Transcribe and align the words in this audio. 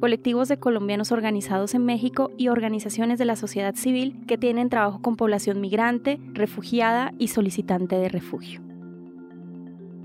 colectivos 0.00 0.48
de 0.48 0.58
colombianos 0.58 1.12
organizados 1.12 1.74
en 1.74 1.84
México 1.84 2.30
y 2.36 2.48
organizaciones 2.48 3.18
de 3.18 3.24
la 3.24 3.36
sociedad 3.36 3.74
civil 3.74 4.24
que 4.26 4.38
tienen 4.38 4.68
trabajo 4.68 5.02
con 5.02 5.16
población 5.16 5.60
migrante, 5.60 6.20
refugiada 6.32 7.12
y 7.18 7.28
solicitante 7.28 7.96
de 7.96 8.08
refugio. 8.08 8.62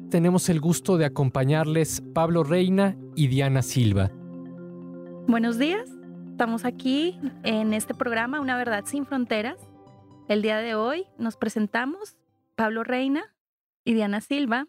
Tenemos 0.09 0.49
el 0.49 0.59
gusto 0.59 0.97
de 0.97 1.05
acompañarles 1.05 2.01
Pablo 2.13 2.43
Reina 2.43 2.95
y 3.15 3.27
Diana 3.27 3.61
Silva. 3.61 4.11
Buenos 5.27 5.57
días, 5.57 5.89
estamos 6.29 6.65
aquí 6.65 7.19
en 7.43 7.73
este 7.73 7.93
programa 7.93 8.39
Una 8.39 8.57
Verdad 8.57 8.85
sin 8.85 9.05
Fronteras. 9.05 9.57
El 10.27 10.41
día 10.41 10.57
de 10.57 10.75
hoy 10.75 11.05
nos 11.17 11.37
presentamos 11.37 12.17
Pablo 12.55 12.83
Reina 12.83 13.23
y 13.85 13.93
Diana 13.93 14.21
Silva, 14.21 14.67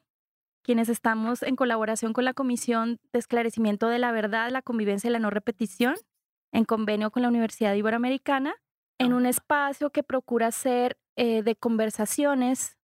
quienes 0.65 0.89
estamos 0.89 1.43
en 1.43 1.57
colaboración 1.57 2.13
con 2.15 2.25
la 2.25 2.33
Comisión 2.33 2.99
de 3.13 3.19
Esclarecimiento 3.19 3.87
de 3.89 3.99
la 3.99 4.11
Verdad, 4.13 4.51
la 4.51 4.63
Convivencia 4.63 5.09
y 5.09 5.13
la 5.13 5.19
No 5.19 5.31
Repetición, 5.31 5.95
en 6.53 6.65
convenio 6.65 7.11
con 7.11 7.23
la 7.23 7.29
Universidad 7.29 7.75
Iberoamericana, 7.75 8.55
en 8.99 9.13
un 9.13 9.27
espacio 9.27 9.91
que 9.91 10.03
procura 10.03 10.51
ser 10.51 10.97
eh, 11.17 11.43
de 11.43 11.55
conversaciones 11.55 12.79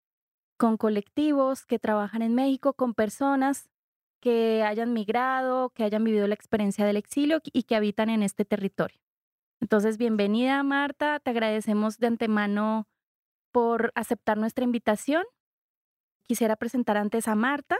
con 0.56 0.78
colectivos 0.78 1.66
que 1.66 1.78
trabajan 1.78 2.22
en 2.22 2.34
México, 2.34 2.72
con 2.72 2.94
personas 2.94 3.68
que 4.20 4.62
hayan 4.62 4.94
migrado, 4.94 5.68
que 5.70 5.84
hayan 5.84 6.02
vivido 6.02 6.26
la 6.26 6.34
experiencia 6.34 6.86
del 6.86 6.96
exilio 6.96 7.40
y 7.52 7.64
que 7.64 7.76
habitan 7.76 8.08
en 8.08 8.22
este 8.22 8.46
territorio. 8.46 8.98
Entonces, 9.60 9.98
bienvenida 9.98 10.62
Marta, 10.62 11.20
te 11.20 11.30
agradecemos 11.30 11.98
de 11.98 12.06
antemano 12.06 12.88
por 13.52 13.92
aceptar 13.94 14.38
nuestra 14.38 14.64
invitación 14.64 15.24
quisiera 16.26 16.56
presentar 16.56 16.96
antes 16.96 17.28
a 17.28 17.34
Marta. 17.34 17.78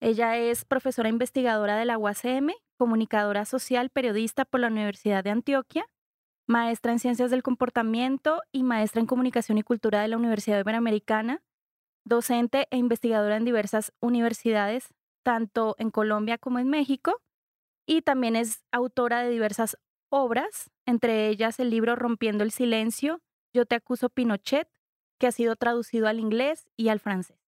Ella 0.00 0.36
es 0.36 0.64
profesora 0.64 1.08
investigadora 1.08 1.76
de 1.76 1.86
la 1.86 1.98
UACM, 1.98 2.52
comunicadora 2.76 3.44
social, 3.44 3.90
periodista 3.90 4.44
por 4.44 4.60
la 4.60 4.68
Universidad 4.68 5.24
de 5.24 5.30
Antioquia, 5.30 5.86
maestra 6.46 6.92
en 6.92 6.98
Ciencias 6.98 7.30
del 7.30 7.42
Comportamiento 7.42 8.42
y 8.52 8.62
maestra 8.62 9.00
en 9.00 9.06
Comunicación 9.06 9.58
y 9.58 9.62
Cultura 9.62 10.02
de 10.02 10.08
la 10.08 10.16
Universidad 10.16 10.60
Iberoamericana, 10.60 11.42
docente 12.04 12.68
e 12.70 12.76
investigadora 12.76 13.36
en 13.36 13.44
diversas 13.44 13.92
universidades, 14.00 14.94
tanto 15.24 15.74
en 15.78 15.90
Colombia 15.90 16.38
como 16.38 16.58
en 16.58 16.68
México, 16.68 17.20
y 17.86 18.02
también 18.02 18.36
es 18.36 18.64
autora 18.70 19.22
de 19.22 19.30
diversas 19.30 19.76
obras, 20.08 20.70
entre 20.86 21.28
ellas 21.28 21.58
el 21.58 21.70
libro 21.70 21.96
Rompiendo 21.96 22.44
el 22.44 22.50
Silencio, 22.50 23.20
Yo 23.52 23.64
te 23.64 23.74
acuso 23.74 24.10
Pinochet, 24.10 24.68
que 25.18 25.26
ha 25.26 25.32
sido 25.32 25.56
traducido 25.56 26.08
al 26.08 26.20
inglés 26.20 26.68
y 26.76 26.88
al 26.88 27.00
francés. 27.00 27.45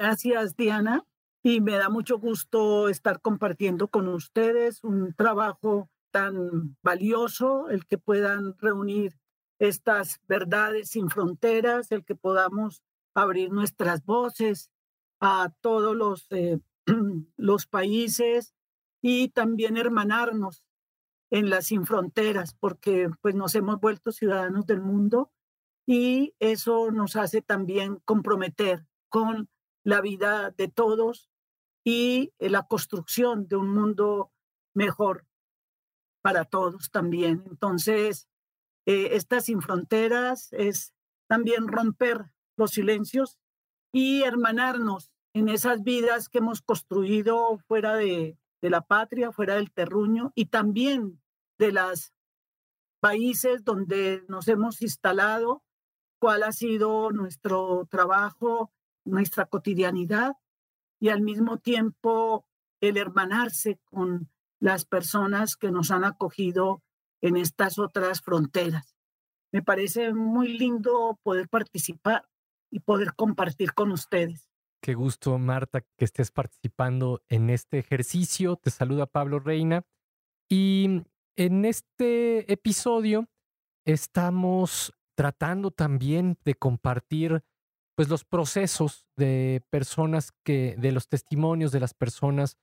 Gracias, 0.00 0.56
Diana. 0.56 1.04
Y 1.42 1.60
me 1.60 1.76
da 1.76 1.90
mucho 1.90 2.18
gusto 2.18 2.88
estar 2.88 3.20
compartiendo 3.20 3.88
con 3.88 4.08
ustedes 4.08 4.82
un 4.82 5.12
trabajo 5.12 5.90
tan 6.10 6.78
valioso, 6.82 7.68
el 7.68 7.84
que 7.84 7.98
puedan 7.98 8.56
reunir 8.56 9.18
estas 9.58 10.18
verdades 10.26 10.88
sin 10.88 11.10
fronteras, 11.10 11.92
el 11.92 12.02
que 12.06 12.14
podamos 12.14 12.82
abrir 13.14 13.52
nuestras 13.52 14.02
voces 14.06 14.70
a 15.20 15.52
todos 15.60 15.94
los, 15.94 16.26
eh, 16.30 16.60
los 17.36 17.66
países 17.66 18.54
y 19.02 19.28
también 19.28 19.76
hermanarnos 19.76 20.62
en 21.30 21.50
las 21.50 21.66
sin 21.66 21.84
fronteras, 21.84 22.54
porque 22.54 23.10
pues 23.20 23.34
nos 23.34 23.54
hemos 23.54 23.78
vuelto 23.80 24.12
ciudadanos 24.12 24.64
del 24.64 24.80
mundo 24.80 25.30
y 25.86 26.34
eso 26.38 26.90
nos 26.90 27.16
hace 27.16 27.42
también 27.42 28.00
comprometer 28.06 28.86
con 29.10 29.50
la 29.84 30.00
vida 30.00 30.50
de 30.50 30.68
todos 30.68 31.30
y 31.84 32.32
eh, 32.38 32.50
la 32.50 32.66
construcción 32.66 33.48
de 33.48 33.56
un 33.56 33.74
mundo 33.74 34.32
mejor 34.74 35.26
para 36.22 36.44
todos 36.44 36.90
también. 36.90 37.44
Entonces, 37.48 38.28
eh, 38.86 39.10
estas 39.12 39.46
sin 39.46 39.60
fronteras 39.62 40.52
es 40.52 40.94
también 41.28 41.68
romper 41.68 42.32
los 42.56 42.72
silencios 42.72 43.38
y 43.92 44.22
hermanarnos 44.22 45.10
en 45.32 45.48
esas 45.48 45.82
vidas 45.82 46.28
que 46.28 46.38
hemos 46.38 46.60
construido 46.60 47.58
fuera 47.66 47.94
de, 47.94 48.36
de 48.60 48.70
la 48.70 48.82
patria, 48.82 49.32
fuera 49.32 49.54
del 49.54 49.72
terruño 49.72 50.32
y 50.34 50.46
también 50.46 51.20
de 51.58 51.72
los 51.72 52.12
países 53.00 53.64
donde 53.64 54.24
nos 54.28 54.48
hemos 54.48 54.82
instalado, 54.82 55.62
cuál 56.18 56.42
ha 56.42 56.52
sido 56.52 57.10
nuestro 57.12 57.86
trabajo 57.90 58.72
nuestra 59.04 59.46
cotidianidad 59.46 60.34
y 61.00 61.08
al 61.08 61.22
mismo 61.22 61.58
tiempo 61.58 62.46
el 62.80 62.96
hermanarse 62.96 63.78
con 63.84 64.30
las 64.60 64.84
personas 64.84 65.56
que 65.56 65.70
nos 65.70 65.90
han 65.90 66.04
acogido 66.04 66.82
en 67.22 67.36
estas 67.36 67.78
otras 67.78 68.20
fronteras. 68.20 68.96
Me 69.52 69.62
parece 69.62 70.12
muy 70.12 70.56
lindo 70.56 71.18
poder 71.22 71.48
participar 71.48 72.28
y 72.70 72.80
poder 72.80 73.14
compartir 73.14 73.74
con 73.74 73.90
ustedes. 73.90 74.48
Qué 74.82 74.94
gusto, 74.94 75.36
Marta, 75.38 75.82
que 75.98 76.04
estés 76.04 76.30
participando 76.30 77.22
en 77.28 77.50
este 77.50 77.78
ejercicio. 77.78 78.56
Te 78.56 78.70
saluda 78.70 79.06
Pablo 79.06 79.40
Reina. 79.40 79.82
Y 80.48 81.02
en 81.36 81.64
este 81.64 82.50
episodio 82.50 83.28
estamos 83.84 84.92
tratando 85.14 85.70
también 85.70 86.38
de 86.44 86.54
compartir 86.54 87.42
pues 88.00 88.08
los 88.08 88.24
procesos 88.24 89.06
de 89.18 89.62
personas 89.68 90.32
que, 90.42 90.74
de 90.78 90.90
los 90.90 91.06
testimonios 91.06 91.70
de 91.70 91.80
las 91.80 91.92
personas 91.92 92.56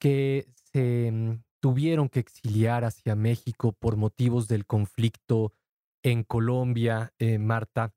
que 0.00 0.46
se 0.72 1.10
mm, 1.10 1.42
tuvieron 1.60 2.08
que 2.08 2.20
exiliar 2.20 2.84
hacia 2.84 3.16
México 3.16 3.72
por 3.72 3.96
motivos 3.96 4.46
del 4.46 4.66
conflicto 4.66 5.52
en 6.04 6.22
Colombia, 6.22 7.12
eh, 7.18 7.38
Marta. 7.38 7.92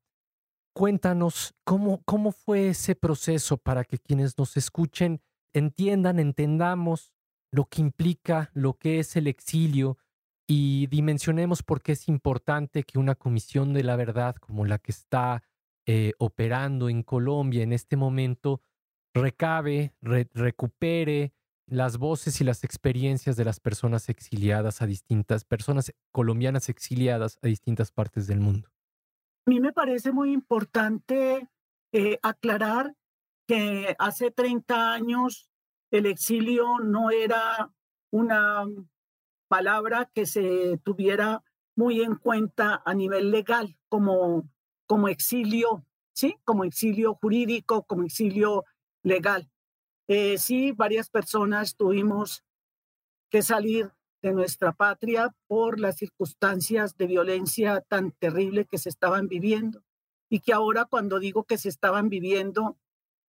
Cuéntanos 0.74 1.54
cómo, 1.62 2.02
cómo 2.04 2.32
fue 2.32 2.70
ese 2.70 2.96
proceso 2.96 3.58
para 3.58 3.84
que 3.84 3.98
quienes 3.98 4.36
nos 4.36 4.56
escuchen 4.56 5.20
entiendan, 5.52 6.18
entendamos 6.18 7.12
lo 7.52 7.66
que 7.66 7.80
implica, 7.80 8.50
lo 8.54 8.74
que 8.74 8.98
es 8.98 9.14
el 9.14 9.28
exilio 9.28 9.98
y 10.48 10.88
dimensionemos 10.88 11.62
por 11.62 11.80
qué 11.80 11.92
es 11.92 12.08
importante 12.08 12.82
que 12.82 12.98
una 12.98 13.14
comisión 13.14 13.72
de 13.72 13.84
la 13.84 13.94
verdad 13.94 14.34
como 14.34 14.64
la 14.64 14.78
que 14.78 14.90
está 14.90 15.44
eh, 15.86 16.12
operando 16.18 16.88
en 16.88 17.02
Colombia 17.02 17.62
en 17.62 17.72
este 17.72 17.96
momento 17.96 18.60
recabe, 19.14 19.94
recupere 20.00 21.32
las 21.66 21.98
voces 21.98 22.40
y 22.40 22.44
las 22.44 22.64
experiencias 22.64 23.36
de 23.36 23.44
las 23.44 23.60
personas 23.60 24.08
exiliadas 24.08 24.82
a 24.82 24.86
distintas, 24.86 25.44
personas 25.44 25.92
colombianas 26.10 26.68
exiliadas 26.68 27.38
a 27.42 27.46
distintas 27.46 27.92
partes 27.92 28.26
del 28.26 28.40
mundo. 28.40 28.68
A 29.46 29.50
mí 29.50 29.60
me 29.60 29.72
parece 29.72 30.12
muy 30.12 30.32
importante 30.32 31.48
eh, 31.92 32.18
aclarar 32.22 32.94
que 33.46 33.96
hace 33.98 34.30
30 34.30 34.92
años 34.92 35.50
el 35.90 36.06
exilio 36.06 36.78
no 36.78 37.10
era 37.10 37.70
una 38.10 38.64
palabra 39.48 40.10
que 40.14 40.26
se 40.26 40.78
tuviera 40.84 41.42
muy 41.76 42.02
en 42.02 42.16
cuenta 42.16 42.82
a 42.84 42.94
nivel 42.94 43.30
legal 43.30 43.76
como 43.88 44.48
como 44.86 45.08
exilio, 45.08 45.84
¿sí? 46.14 46.36
Como 46.44 46.64
exilio 46.64 47.14
jurídico, 47.14 47.84
como 47.84 48.04
exilio 48.04 48.64
legal. 49.02 49.50
Eh, 50.08 50.38
sí, 50.38 50.72
varias 50.72 51.08
personas 51.08 51.76
tuvimos 51.76 52.44
que 53.30 53.42
salir 53.42 53.92
de 54.22 54.32
nuestra 54.32 54.72
patria 54.72 55.34
por 55.48 55.80
las 55.80 55.96
circunstancias 55.96 56.96
de 56.96 57.06
violencia 57.06 57.80
tan 57.80 58.12
terrible 58.12 58.66
que 58.66 58.78
se 58.78 58.88
estaban 58.88 59.26
viviendo 59.26 59.82
y 60.30 60.40
que 60.40 60.52
ahora 60.52 60.84
cuando 60.84 61.18
digo 61.18 61.44
que 61.44 61.58
se 61.58 61.68
estaban 61.68 62.08
viviendo, 62.08 62.78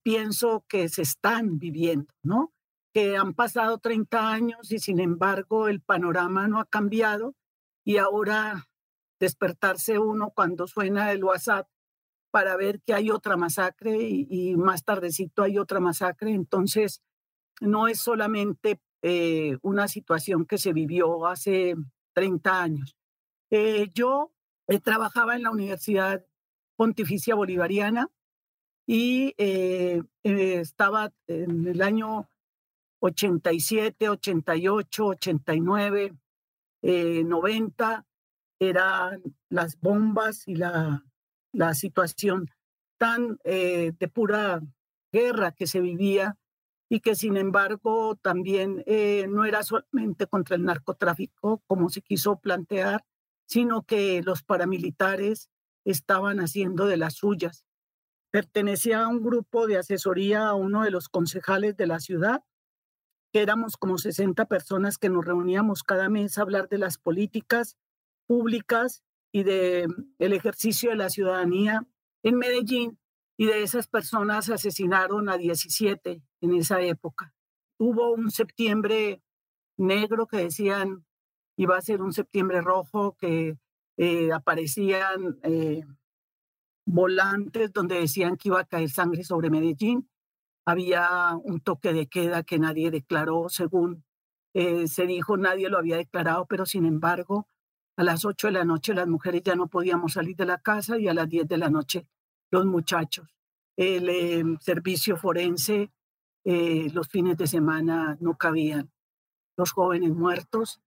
pienso 0.04 0.64
que 0.68 0.90
se 0.90 1.02
están 1.02 1.58
viviendo, 1.58 2.14
¿no? 2.22 2.54
Que 2.94 3.18
han 3.18 3.34
pasado 3.34 3.80
30 3.80 4.32
años 4.32 4.72
y 4.72 4.80
sin 4.80 5.00
embargo 5.00 5.68
el 5.68 5.82
panorama 5.82 6.48
no 6.48 6.60
ha 6.60 6.66
cambiado 6.66 7.36
y 7.84 7.98
ahora 7.98 8.68
despertarse 9.24 10.00
uno 10.00 10.32
cuando 10.36 10.68
suena 10.68 11.14
el 11.14 11.24
WhatsApp 11.24 11.68
para 12.30 12.58
ver 12.58 12.82
que 12.82 12.94
hay 12.94 13.10
otra 13.10 13.38
masacre 13.38 13.98
y, 14.02 14.56
más 14.58 14.84
tardecito 14.84 15.44
hay 15.44 15.58
otra 15.58 15.80
masacre. 15.80 16.32
Entonces, 16.32 17.02
no 17.62 17.88
es 17.88 18.00
solamente 18.00 18.82
eh, 19.02 19.58
una 19.62 19.88
situación 19.88 20.46
que 20.46 20.58
se 20.58 20.74
vivió 20.74 21.26
hace 21.26 21.76
30 22.14 22.62
años. 22.62 22.98
Eh, 23.50 23.90
yo 23.94 24.34
eh, 24.68 24.80
trabajaba 24.80 25.36
en 25.36 25.44
la 25.44 25.52
Universidad 25.52 26.26
Pontificia 26.76 27.36
Bolivariana 27.36 28.10
y 28.86 29.36
eh, 29.38 30.02
estaba 30.24 31.14
en 31.28 31.66
el 31.68 31.82
año 31.82 32.28
87, 33.00 34.10
88, 34.10 35.06
89, 35.06 36.18
90, 36.82 38.06
eran 38.70 39.22
las 39.50 39.80
bombas 39.80 40.48
y 40.48 40.56
la, 40.56 41.06
la 41.52 41.74
situación 41.74 42.50
tan 42.98 43.38
eh, 43.44 43.94
de 43.98 44.08
pura 44.08 44.62
guerra 45.12 45.52
que 45.52 45.68
se 45.68 45.82
vivía 45.82 46.38
y 46.90 47.00
que 47.00 47.16
sin 47.16 47.38
embargo 47.38 48.16
también 48.22 48.84
eh, 48.86 49.28
no 49.30 49.46
era 49.46 49.64
solamente 49.64 50.28
contra 50.28 50.56
el 50.56 50.64
narcotráfico 50.64 51.64
como 51.68 51.90
se 51.90 52.02
quiso 52.02 52.40
plantear, 52.40 53.06
sino 53.46 53.84
que 53.84 54.22
los 54.24 54.44
paramilitares 54.44 55.50
estaban 55.86 56.40
haciendo 56.40 56.86
de 56.86 56.98
las 56.98 57.16
suyas. 57.16 57.66
Pertenecía 58.32 59.04
a 59.04 59.08
un 59.08 59.24
grupo 59.24 59.68
de 59.68 59.78
asesoría 59.78 60.48
a 60.48 60.56
uno 60.56 60.84
de 60.84 60.92
los 60.92 61.10
concejales 61.10 61.78
de 61.78 61.88
la 61.88 62.00
ciudad, 62.00 62.44
que 63.32 63.42
éramos 63.42 63.78
como 63.78 63.98
60 63.98 64.46
personas 64.46 64.98
que 64.98 65.10
nos 65.10 65.26
reuníamos 65.26 65.84
cada 65.84 66.10
mes 66.10 66.38
a 66.38 66.42
hablar 66.42 66.70
de 66.70 66.78
las 66.78 66.98
políticas 66.98 67.78
públicas 68.28 69.04
y 69.32 69.44
de 69.44 69.88
el 70.20 70.34
ejercicio 70.34 70.92
de 70.92 70.96
la 70.96 71.10
ciudadanía 71.10 71.88
en 72.24 72.38
Medellín 72.38 73.00
y 73.38 73.48
de 73.48 73.64
esas 73.64 73.88
personas 73.88 74.50
asesinaron 74.50 75.30
a 75.30 75.38
17 75.38 76.22
en 76.42 76.54
esa 76.54 76.82
época. 76.82 77.34
Hubo 77.80 78.14
un 78.14 78.32
septiembre 78.32 79.22
negro 79.78 80.28
que 80.28 80.38
decían 80.38 81.06
iba 81.58 81.78
a 81.78 81.82
ser 81.82 82.02
un 82.02 82.14
septiembre 82.14 82.62
rojo, 82.62 83.16
que 83.20 83.58
eh, 83.98 84.32
aparecían 84.32 85.40
eh, 85.44 85.84
volantes 86.86 87.72
donde 87.72 88.00
decían 88.00 88.38
que 88.38 88.50
iba 88.50 88.62
a 88.62 88.66
caer 88.66 88.90
sangre 88.90 89.24
sobre 89.24 89.50
Medellín. 89.50 90.10
Había 90.66 91.36
un 91.44 91.60
toque 91.60 91.94
de 91.94 92.08
queda 92.08 92.44
que 92.44 92.60
nadie 92.60 92.90
declaró, 92.90 93.50
según 93.50 94.04
eh, 94.54 94.88
se 94.88 95.06
dijo, 95.06 95.38
nadie 95.38 95.70
lo 95.70 95.78
había 95.78 95.98
declarado, 95.98 96.46
pero 96.48 96.66
sin 96.66 96.86
embargo, 96.86 97.48
a 97.96 98.04
las 98.04 98.26
8 98.26 98.48
de 98.48 98.54
la 98.54 98.66
noche 98.66 98.94
las 98.94 99.08
mujeres 99.08 99.44
ya 99.44 99.56
no 99.56 99.68
podíamos 99.68 100.14
salir 100.14 100.36
de 100.36 100.46
la 100.46 100.58
casa 100.58 100.98
y 100.98 101.08
a 101.08 101.14
las 101.14 101.30
10 101.30 101.48
de 101.48 101.58
la 101.58 101.70
noche 101.70 102.08
los 102.52 102.66
muchachos. 102.66 103.28
El 103.76 104.10
em, 104.10 104.58
servicio 104.60 105.18
forense 105.18 105.92
los 106.46 107.08
fines 107.08 107.38
de 107.38 107.48
semana 107.48 108.18
no 108.20 108.36
cabían. 108.36 108.92
Los 109.56 109.72
jóvenes 109.72 110.12
muertos 110.12 110.82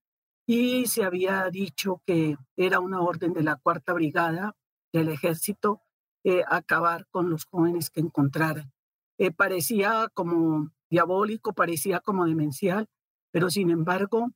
y 0.47 0.87
se 0.87 1.05
había 1.05 1.51
dicho 1.51 2.03
que 2.07 2.37
era 2.57 2.79
una 2.79 3.01
orden 3.01 3.33
de 3.33 3.43
la 3.43 3.57
Cuarta 3.57 3.93
Brigada 3.93 4.57
del 4.93 5.09
Ejército 5.09 5.83
eh, 6.25 6.43
acabar 6.49 7.07
con 7.11 7.31
los 7.31 7.45
jóvenes 7.45 7.91
que 7.91 8.01
encontraran. 8.01 8.73
Eh, 9.19 9.33
parecía 9.33 10.09
como 10.15 10.71
diabólico, 10.89 11.53
parecía 11.53 12.01
como 12.01 12.27
demencial, 12.27 12.89
pero 13.33 13.51
sin 13.51 13.71
embargo, 13.71 14.31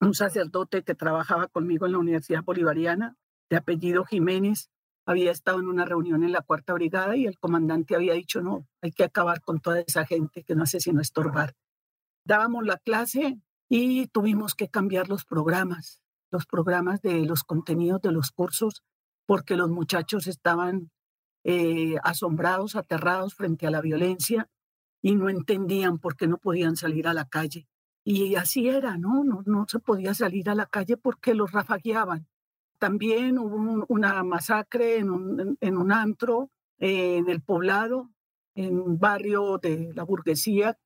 un 0.00 0.14
sacerdote 0.14 0.82
que 0.82 0.94
trabajaba 0.94 1.48
conmigo 1.48 1.86
en 1.86 1.92
la 1.92 1.98
Universidad 1.98 2.44
Bolivariana, 2.44 3.16
de 3.50 3.56
apellido 3.56 4.04
Jiménez, 4.04 4.70
había 5.06 5.30
estado 5.30 5.58
en 5.60 5.68
una 5.68 5.86
reunión 5.86 6.22
en 6.22 6.32
la 6.32 6.42
Cuarta 6.42 6.74
Brigada 6.74 7.16
y 7.16 7.26
el 7.26 7.38
comandante 7.38 7.96
había 7.96 8.12
dicho, 8.12 8.42
no, 8.42 8.66
hay 8.82 8.92
que 8.92 9.04
acabar 9.04 9.40
con 9.40 9.60
toda 9.60 9.80
esa 9.80 10.04
gente 10.04 10.44
que 10.44 10.54
no 10.54 10.64
hace 10.64 10.80
sino 10.80 11.00
estorbar. 11.00 11.54
Dábamos 12.24 12.64
la 12.66 12.76
clase 12.76 13.40
y 13.70 14.08
tuvimos 14.08 14.54
que 14.54 14.68
cambiar 14.68 15.08
los 15.08 15.24
programas, 15.24 16.02
los 16.30 16.44
programas 16.44 17.00
de 17.00 17.24
los 17.24 17.42
contenidos 17.42 18.02
de 18.02 18.12
los 18.12 18.30
cursos, 18.32 18.82
porque 19.26 19.56
los 19.56 19.70
muchachos 19.70 20.26
estaban 20.26 20.90
eh, 21.44 21.96
asombrados, 22.02 22.76
aterrados 22.76 23.34
frente 23.34 23.66
a 23.66 23.70
la 23.70 23.80
violencia 23.80 24.50
y 25.00 25.14
no 25.14 25.30
entendían 25.30 25.98
por 25.98 26.16
qué 26.16 26.26
no 26.26 26.36
podían 26.36 26.76
salir 26.76 27.08
a 27.08 27.14
la 27.14 27.26
calle. 27.26 27.66
Y 28.04 28.36
así 28.36 28.68
era, 28.68 28.96
¿no? 28.96 29.24
No, 29.24 29.42
no 29.44 29.66
se 29.68 29.78
podía 29.78 30.14
salir 30.14 30.48
a 30.48 30.54
la 30.54 30.66
calle 30.66 30.96
porque 30.96 31.34
los 31.34 31.52
rafagueaban. 31.52 32.26
También 32.78 33.38
hubo 33.38 33.84
una 33.88 34.22
masacre 34.22 34.98
en 34.98 35.10
un, 35.10 35.58
en 35.60 35.76
un 35.76 35.92
antro 35.92 36.50
eh, 36.78 37.16
en 37.16 37.28
el 37.28 37.42
poblado, 37.42 38.10
en 38.54 38.78
un 38.78 38.98
barrio 38.98 39.58
de 39.58 39.92
la 39.94 40.04
burguesía, 40.04 40.78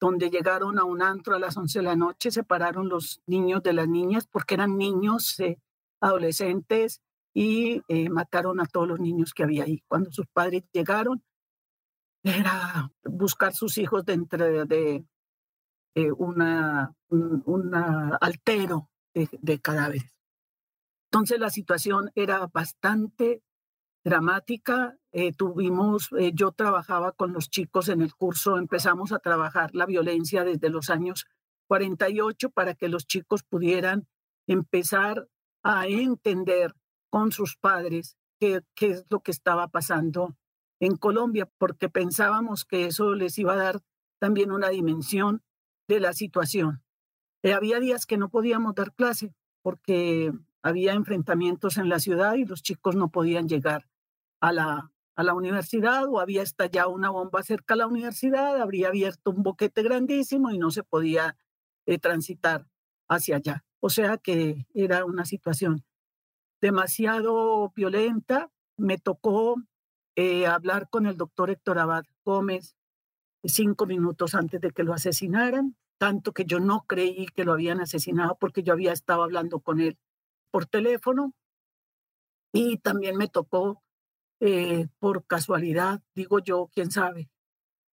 donde 0.00 0.30
llegaron 0.30 0.78
a 0.78 0.84
un 0.84 1.02
antro 1.02 1.34
a 1.34 1.38
las 1.38 1.56
11 1.56 1.80
de 1.80 1.84
la 1.84 1.96
noche, 1.96 2.30
separaron 2.30 2.88
los 2.88 3.22
niños 3.26 3.62
de 3.62 3.72
las 3.72 3.88
niñas 3.88 4.26
porque 4.26 4.54
eran 4.54 4.76
niños, 4.76 5.38
eh, 5.40 5.58
adolescentes, 6.00 7.02
y 7.34 7.82
eh, 7.88 8.08
mataron 8.08 8.60
a 8.60 8.66
todos 8.66 8.88
los 8.88 9.00
niños 9.00 9.34
que 9.34 9.42
había 9.42 9.64
ahí. 9.64 9.82
Cuando 9.88 10.12
sus 10.12 10.26
padres 10.26 10.64
llegaron, 10.72 11.22
era 12.22 12.92
buscar 13.04 13.52
sus 13.54 13.78
hijos 13.78 14.04
dentro 14.04 14.66
de, 14.66 15.04
una, 15.94 16.94
un 17.10 17.74
altero 18.20 18.90
de, 19.14 19.28
de 19.40 19.60
cadáveres. 19.60 20.12
Entonces 21.12 21.38
la 21.38 21.50
situación 21.50 22.10
era 22.14 22.46
bastante 22.46 23.42
dramática. 24.02 24.96
Eh, 25.12 25.32
tuvimos, 25.32 26.08
eh, 26.18 26.32
yo 26.34 26.52
trabajaba 26.52 27.12
con 27.12 27.32
los 27.32 27.50
chicos 27.50 27.88
en 27.88 28.00
el 28.00 28.14
curso, 28.14 28.56
empezamos 28.56 29.12
a 29.12 29.18
trabajar 29.18 29.74
la 29.74 29.86
violencia 29.86 30.44
desde 30.44 30.70
los 30.70 30.88
años 30.88 31.26
48 31.68 32.50
para 32.50 32.74
que 32.74 32.88
los 32.88 33.06
chicos 33.06 33.42
pudieran 33.42 34.08
empezar 34.46 35.28
a 35.62 35.86
entender 35.86 36.74
con 37.10 37.30
sus 37.30 37.56
padres 37.56 38.16
qué, 38.40 38.62
qué 38.74 38.92
es 38.92 39.06
lo 39.10 39.20
que 39.20 39.30
estaba 39.30 39.68
pasando 39.68 40.36
en 40.80 40.96
Colombia, 40.96 41.48
porque 41.58 41.88
pensábamos 41.88 42.64
que 42.64 42.86
eso 42.86 43.14
les 43.14 43.38
iba 43.38 43.52
a 43.52 43.56
dar 43.56 43.80
también 44.18 44.50
una 44.50 44.70
dimensión 44.70 45.42
de 45.88 46.00
la 46.00 46.12
situación. 46.12 46.82
Eh, 47.42 47.52
había 47.52 47.80
días 47.80 48.06
que 48.06 48.16
no 48.16 48.28
podíamos 48.28 48.74
dar 48.74 48.94
clase 48.94 49.34
porque 49.62 50.32
había 50.62 50.92
enfrentamientos 50.92 51.76
en 51.76 51.88
la 51.88 51.98
ciudad 51.98 52.34
y 52.34 52.44
los 52.44 52.62
chicos 52.62 52.94
no 52.96 53.10
podían 53.10 53.48
llegar 53.48 53.88
a 54.40 54.52
la, 54.52 54.92
a 55.14 55.22
la 55.22 55.34
universidad 55.34 56.04
o 56.08 56.20
había 56.20 56.42
estallado 56.42 56.90
una 56.90 57.10
bomba 57.10 57.42
cerca 57.42 57.74
a 57.74 57.76
la 57.76 57.86
universidad, 57.86 58.60
habría 58.60 58.88
abierto 58.88 59.30
un 59.30 59.42
boquete 59.42 59.82
grandísimo 59.82 60.50
y 60.50 60.58
no 60.58 60.70
se 60.70 60.82
podía 60.82 61.36
eh, 61.86 61.98
transitar 61.98 62.66
hacia 63.08 63.36
allá. 63.36 63.64
O 63.80 63.90
sea 63.90 64.18
que 64.18 64.66
era 64.74 65.04
una 65.04 65.24
situación 65.24 65.84
demasiado 66.60 67.72
violenta. 67.74 68.50
Me 68.76 68.98
tocó 68.98 69.56
eh, 70.14 70.46
hablar 70.46 70.88
con 70.88 71.06
el 71.06 71.16
doctor 71.16 71.50
Héctor 71.50 71.78
Abad 71.78 72.04
Gómez 72.24 72.76
cinco 73.44 73.86
minutos 73.86 74.34
antes 74.34 74.60
de 74.60 74.70
que 74.70 74.84
lo 74.84 74.94
asesinaran, 74.94 75.76
tanto 75.98 76.32
que 76.32 76.44
yo 76.44 76.60
no 76.60 76.84
creí 76.86 77.26
que 77.26 77.44
lo 77.44 77.52
habían 77.52 77.80
asesinado 77.80 78.36
porque 78.38 78.62
yo 78.62 78.72
había 78.72 78.92
estado 78.92 79.22
hablando 79.22 79.60
con 79.60 79.80
él 79.80 79.98
por 80.50 80.66
teléfono 80.66 81.34
y 82.52 82.78
también 82.78 83.16
me 83.16 83.28
tocó 83.28 83.82
eh, 84.40 84.88
por 84.98 85.24
casualidad, 85.26 86.02
digo 86.14 86.40
yo, 86.40 86.68
quién 86.74 86.90
sabe, 86.90 87.30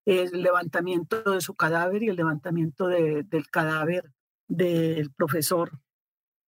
el 0.07 0.43
levantamiento 0.43 1.23
de 1.23 1.41
su 1.41 1.55
cadáver 1.55 2.03
y 2.03 2.09
el 2.09 2.17
levantamiento 2.17 2.89
del 2.89 3.51
cadáver 3.51 4.13
del 4.49 5.13
profesor 5.13 5.81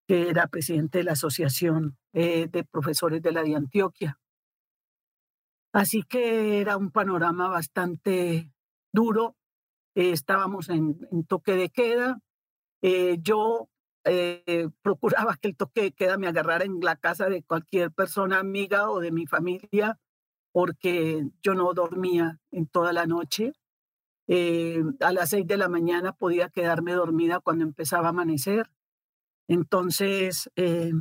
que 0.08 0.30
era 0.30 0.48
presidente 0.48 0.98
de 0.98 1.04
la 1.04 1.12
Asociación 1.12 1.96
eh, 2.12 2.48
de 2.50 2.64
Profesores 2.64 3.22
de 3.22 3.30
la 3.30 3.42
de 3.44 3.54
Antioquia. 3.54 4.18
Así 5.72 6.02
que 6.02 6.60
era 6.60 6.76
un 6.76 6.90
panorama 6.90 7.48
bastante 7.48 8.50
duro. 8.92 9.36
Eh, 9.94 10.10
estábamos 10.12 10.68
en, 10.68 10.98
toque 11.26 11.52
de 11.52 11.70
queda. 11.70 12.20
yo 13.22 13.68
procuraba 14.82 15.36
que 15.36 15.48
el 15.48 15.56
toque 15.56 15.82
de 15.82 15.92
queda 15.92 16.16
me 16.16 16.26
agarrara 16.28 16.64
en 16.64 16.80
la 16.80 16.96
casa 16.96 17.28
de 17.28 17.42
cualquier 17.42 17.90
persona 17.92 18.38
amiga 18.38 18.90
o 18.90 19.00
de 19.00 19.12
mi 19.12 19.26
familia, 19.26 19.98
porque 20.52 21.26
yo 21.42 21.54
no 21.54 21.72
dormía 21.74 22.38
en 22.50 22.66
toda 22.66 22.92
la 22.92 23.06
noche. 23.06 23.52
Eh, 24.32 24.80
a 25.00 25.12
las 25.12 25.30
seis 25.30 25.44
de 25.44 25.56
la 25.56 25.68
mañana 25.68 26.12
podía 26.12 26.50
quedarme 26.50 26.92
dormida 26.92 27.40
cuando 27.40 27.64
empezaba 27.64 28.06
a 28.06 28.10
amanecer. 28.10 28.70
Entonces, 29.48 30.48
eh, 30.54 30.92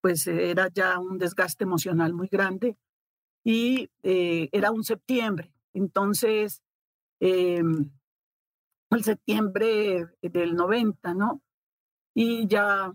pues 0.00 0.26
era 0.26 0.68
ya 0.72 0.98
un 0.98 1.18
desgaste 1.18 1.64
emocional 1.64 2.14
muy 2.14 2.28
grande 2.28 2.78
y 3.44 3.90
eh, 4.02 4.48
era 4.52 4.70
un 4.70 4.84
septiembre. 4.84 5.52
Entonces, 5.74 6.62
el 7.20 9.04
septiembre 9.04 10.06
del 10.22 10.54
90, 10.54 11.14
¿no? 11.14 11.42
y 12.14 12.46
ya 12.46 12.92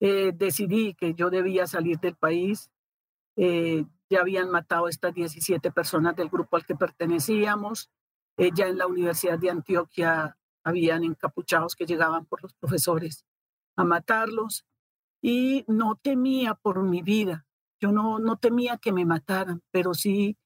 eh, 0.00 0.32
decidí 0.34 0.94
que 0.94 1.14
yo 1.14 1.30
debía 1.30 1.66
salir 1.66 1.98
del 1.98 2.16
país. 2.16 2.70
Eh, 3.36 3.84
ya 4.10 4.20
habían 4.20 4.50
matado 4.50 4.86
a 4.86 4.90
estas 4.90 5.14
17 5.14 5.70
personas 5.72 6.14
del 6.16 6.28
grupo 6.28 6.56
al 6.56 6.66
que 6.66 6.74
pertenecíamos. 6.74 7.90
Eh, 8.36 8.50
ya 8.54 8.66
en 8.66 8.78
la 8.78 8.86
Universidad 8.86 9.38
de 9.38 9.50
Antioquia 9.50 10.36
habían 10.64 11.04
encapuchados 11.04 11.76
que 11.76 11.86
llegaban 11.86 12.26
por 12.26 12.42
los 12.42 12.54
profesores 12.54 13.24
a 13.76 13.84
matarlos 13.84 14.66
y 15.22 15.64
no 15.68 15.96
temía 15.96 16.54
por 16.54 16.82
mi 16.82 17.02
vida. 17.02 17.46
yo 17.80 17.92
no, 17.92 18.18
no 18.18 18.36
temía 18.36 18.78
que 18.78 18.92
me 18.92 19.04
mataran, 19.04 19.62
pero 19.70 19.94
sí 19.94 20.38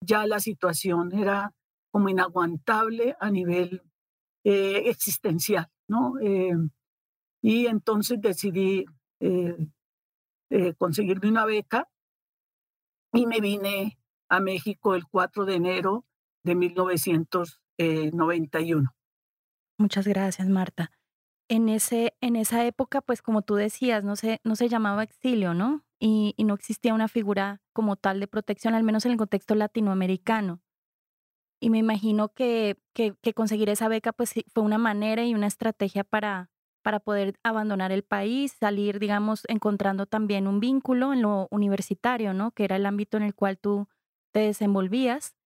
ya 0.00 0.26
la 0.26 0.40
situación 0.40 1.12
era 1.12 1.54
como 1.92 2.08
inaguantable 2.08 3.14
a 3.20 3.30
nivel 3.30 3.82
eh, 4.42 4.88
existencial, 4.88 5.70
¿no? 5.86 6.18
Eh, 6.20 6.56
y 7.40 7.66
entonces 7.66 8.20
decidí 8.20 8.84
eh, 9.20 9.68
conseguirme 10.78 11.28
una 11.28 11.46
beca 11.46 11.88
y 13.12 13.26
me 13.26 13.40
vine 13.40 13.96
a 14.28 14.40
México 14.40 14.96
el 14.96 15.06
4 15.06 15.44
de 15.44 15.54
enero 15.54 16.04
de 16.42 16.56
1991. 16.56 18.92
Muchas 19.78 20.06
gracias, 20.06 20.46
Marta. 20.48 20.90
En, 21.48 21.68
ese, 21.68 22.14
en 22.20 22.36
esa 22.36 22.64
época, 22.64 23.00
pues 23.02 23.20
como 23.20 23.42
tú 23.42 23.56
decías, 23.56 24.04
no 24.04 24.14
se, 24.16 24.40
no 24.44 24.54
se 24.56 24.68
llamaba 24.68 25.02
exilio, 25.02 25.54
¿no? 25.54 25.84
Y, 25.98 26.34
no 26.38 26.54
existía 26.54 26.94
una 26.94 27.08
figura 27.08 27.60
como 27.72 27.96
tal 27.96 28.20
de 28.20 28.26
protección, 28.26 28.74
al 28.74 28.82
menos 28.82 29.04
en 29.04 29.12
el 29.12 29.18
contexto 29.18 29.54
latinoamericano. 29.54 30.62
Y 31.62 31.70
me 31.70 31.78
imagino 31.78 32.30
que, 32.30 32.76
que, 32.92 33.34
conseguir 33.34 33.68
esa 33.68 33.86
beca 33.86 34.12
pues 34.12 34.34
fue 34.52 34.64
una 34.64 34.78
manera 34.78 35.24
y 35.24 35.32
una 35.32 35.46
estrategia 35.46 36.02
para, 36.02 36.50
para 36.82 36.98
poder 36.98 37.38
abandonar 37.44 37.92
el 37.92 38.02
país, 38.02 38.50
salir, 38.58 38.98
digamos, 38.98 39.44
encontrando 39.46 40.06
también 40.06 40.48
un 40.48 40.58
vínculo 40.58 41.12
en 41.12 41.22
lo 41.22 41.46
universitario, 41.52 42.34
¿no? 42.34 42.50
Que 42.50 42.64
era 42.64 42.74
el 42.74 42.84
ámbito 42.84 43.16
en 43.16 43.22
el 43.22 43.36
cual 43.36 43.58
tú 43.58 43.86
te 44.32 44.40
desenvolvías. 44.40 45.36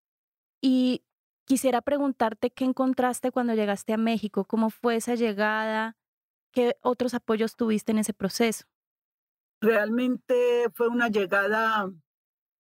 Y 0.63 1.05
quisiera 1.45 1.83
preguntarte 1.83 2.49
qué 2.49 2.65
encontraste 2.65 3.31
cuando 3.31 3.53
llegaste 3.53 3.93
a 3.93 3.99
México, 3.99 4.47
cómo 4.47 4.71
fue 4.71 4.97
esa 4.97 5.17
llegada, 5.17 5.99
qué 6.51 6.79
otros 6.81 7.13
apoyos 7.13 7.57
tuviste 7.57 7.93
en 7.93 7.99
ese 7.99 8.15
proceso. 8.15 8.65
Realmente 9.61 10.71
fue 10.73 10.89
una 10.89 11.09
llegada 11.09 11.93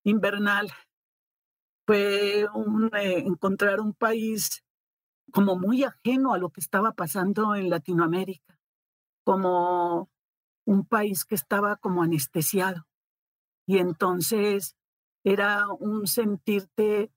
invernal. 0.04 0.70
Fue 1.86 2.46
un, 2.52 2.90
eh, 2.96 3.18
encontrar 3.20 3.80
un 3.80 3.92
país 3.94 4.64
como 5.32 5.56
muy 5.56 5.84
ajeno 5.84 6.34
a 6.34 6.38
lo 6.38 6.50
que 6.50 6.60
estaba 6.60 6.92
pasando 6.92 7.54
en 7.54 7.70
Latinoamérica, 7.70 8.58
como 9.24 10.08
un 10.66 10.84
país 10.86 11.24
que 11.24 11.36
estaba 11.36 11.76
como 11.76 12.02
anestesiado. 12.02 12.86
Y 13.66 13.78
entonces 13.78 14.76
era 15.24 15.68
un 15.68 16.06
sentirte 16.06 17.12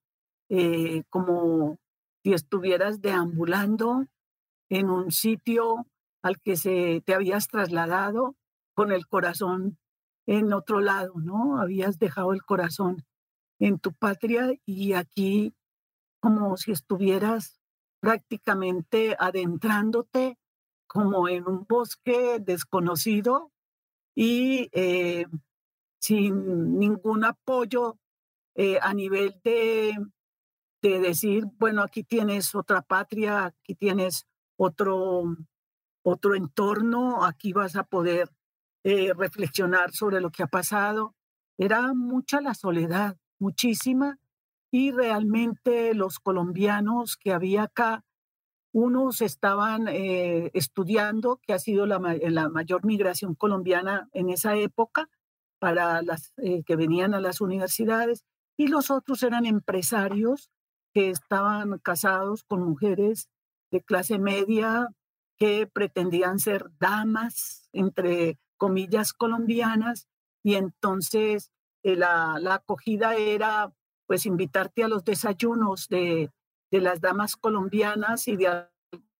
eh, 0.49 1.03
como 1.09 1.77
si 2.23 2.33
estuvieras 2.33 3.01
deambulando 3.01 4.05
en 4.69 4.89
un 4.89 5.11
sitio 5.11 5.88
al 6.23 6.39
que 6.39 6.55
se 6.55 7.01
te 7.05 7.13
habías 7.13 7.47
trasladado 7.47 8.35
con 8.75 8.91
el 8.91 9.07
corazón 9.07 9.77
en 10.27 10.53
otro 10.53 10.79
lado, 10.81 11.13
¿no? 11.17 11.59
Habías 11.59 11.97
dejado 11.97 12.33
el 12.33 12.43
corazón 12.43 13.05
en 13.60 13.80
tu 13.80 13.94
patria 13.94 14.54
y 14.66 14.94
aquí 14.94 15.54
como 16.20 16.58
si 16.58 16.72
estuvieras 16.72 17.60
prácticamente 18.00 19.16
adentrándote 19.20 20.38
como 20.88 21.28
en 21.28 21.48
un 21.48 21.66
bosque 21.68 22.39
desconocido 22.39 23.51
y 24.16 24.70
eh, 24.72 25.28
sin 26.00 26.80
ningún 26.80 27.25
apoyo 27.25 28.00
eh, 28.56 28.80
a 28.82 28.94
nivel 28.94 29.39
de, 29.44 29.94
de 30.82 31.00
decir, 31.00 31.46
bueno, 31.58 31.84
aquí 31.84 32.04
tienes 32.04 32.56
otra 32.56 32.82
patria, 32.82 33.46
aquí 33.46 33.75
tienes 33.75 34.25
otro, 34.58 35.24
otro 36.04 36.36
entorno, 36.36 37.24
aquí 37.24 37.54
vas 37.54 37.75
a 37.75 37.84
poder 37.84 38.30
eh, 38.84 39.13
reflexionar 39.13 39.92
sobre 39.92 40.22
lo 40.22 40.32
que 40.32 40.44
ha 40.44 40.48
pasado. 40.48 41.16
Era 41.58 41.94
mucha 41.94 42.42
la 42.42 42.54
soledad, 42.54 43.18
muchísima, 43.39 44.17
y 44.72 44.91
realmente 44.91 45.93
los 45.93 46.19
colombianos 46.19 47.17
que 47.17 47.34
había 47.34 47.63
acá, 47.63 48.03
unos 48.72 49.22
estaban 49.22 49.88
eh, 49.88 50.51
estudiando, 50.53 51.39
que 51.41 51.53
ha 51.53 51.60
sido 51.60 51.88
la, 51.88 52.00
la, 52.00 52.50
mayor 52.50 52.86
migración 52.86 53.34
colombiana 53.34 54.08
en 54.13 54.29
esa 54.29 54.55
época, 54.55 55.10
para 55.60 56.01
las 56.03 56.34
eh, 56.38 56.63
que 56.63 56.75
venían 56.75 57.13
a 57.13 57.19
las 57.19 57.41
universidades, 57.41 58.24
y 58.58 58.67
los 58.67 58.91
otros 58.91 59.24
eran 59.24 59.46
empresarios 59.46 60.51
que 60.93 61.10
estaban 61.10 61.79
casados 61.79 62.43
con 62.43 62.62
mujeres 62.62 63.29
de 63.72 63.81
clase 63.81 64.19
media 64.19 64.88
que 65.38 65.67
pretendían 65.67 66.39
ser 66.39 66.65
damas, 66.79 67.69
entre 67.72 68.38
comillas, 68.58 69.13
colombianas, 69.13 70.08
y 70.43 70.55
entonces 70.55 71.51
eh, 71.83 71.95
la, 71.95 72.38
la, 72.39 72.55
acogida 72.55 73.15
era 73.15 73.74
pues 74.07 74.25
invitarte 74.25 74.83
a 74.83 74.88
los 74.88 75.03
desayunos 75.03 75.88
de, 75.88 76.31
de 76.71 76.81
las 76.81 77.01
damas 77.01 77.36
colombianas 77.36 78.27
y 78.27 78.36
de 78.36 78.67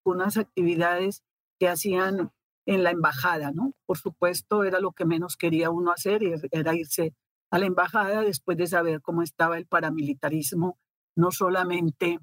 algunas 0.06 0.38
actividades 0.38 1.24
que 1.60 1.68
hacían 1.68 2.32
en 2.66 2.84
la 2.84 2.92
embajada, 2.92 3.52
¿no? 3.52 3.74
Por 3.86 3.98
supuesto, 3.98 4.64
era 4.64 4.80
lo 4.80 4.92
que 4.92 5.06
menos 5.06 5.38
quería 5.38 5.70
uno 5.70 5.92
hacer, 5.92 6.22
era 6.52 6.76
irse 6.76 7.14
a 7.52 7.58
la 7.60 7.66
embajada 7.66 8.22
después 8.22 8.58
de 8.58 8.68
saber 8.68 9.02
cómo 9.02 9.24
estaba 9.24 9.58
el 9.58 9.66
paramilitarismo 9.66 10.80
no 11.16 11.32
solamente 11.32 12.20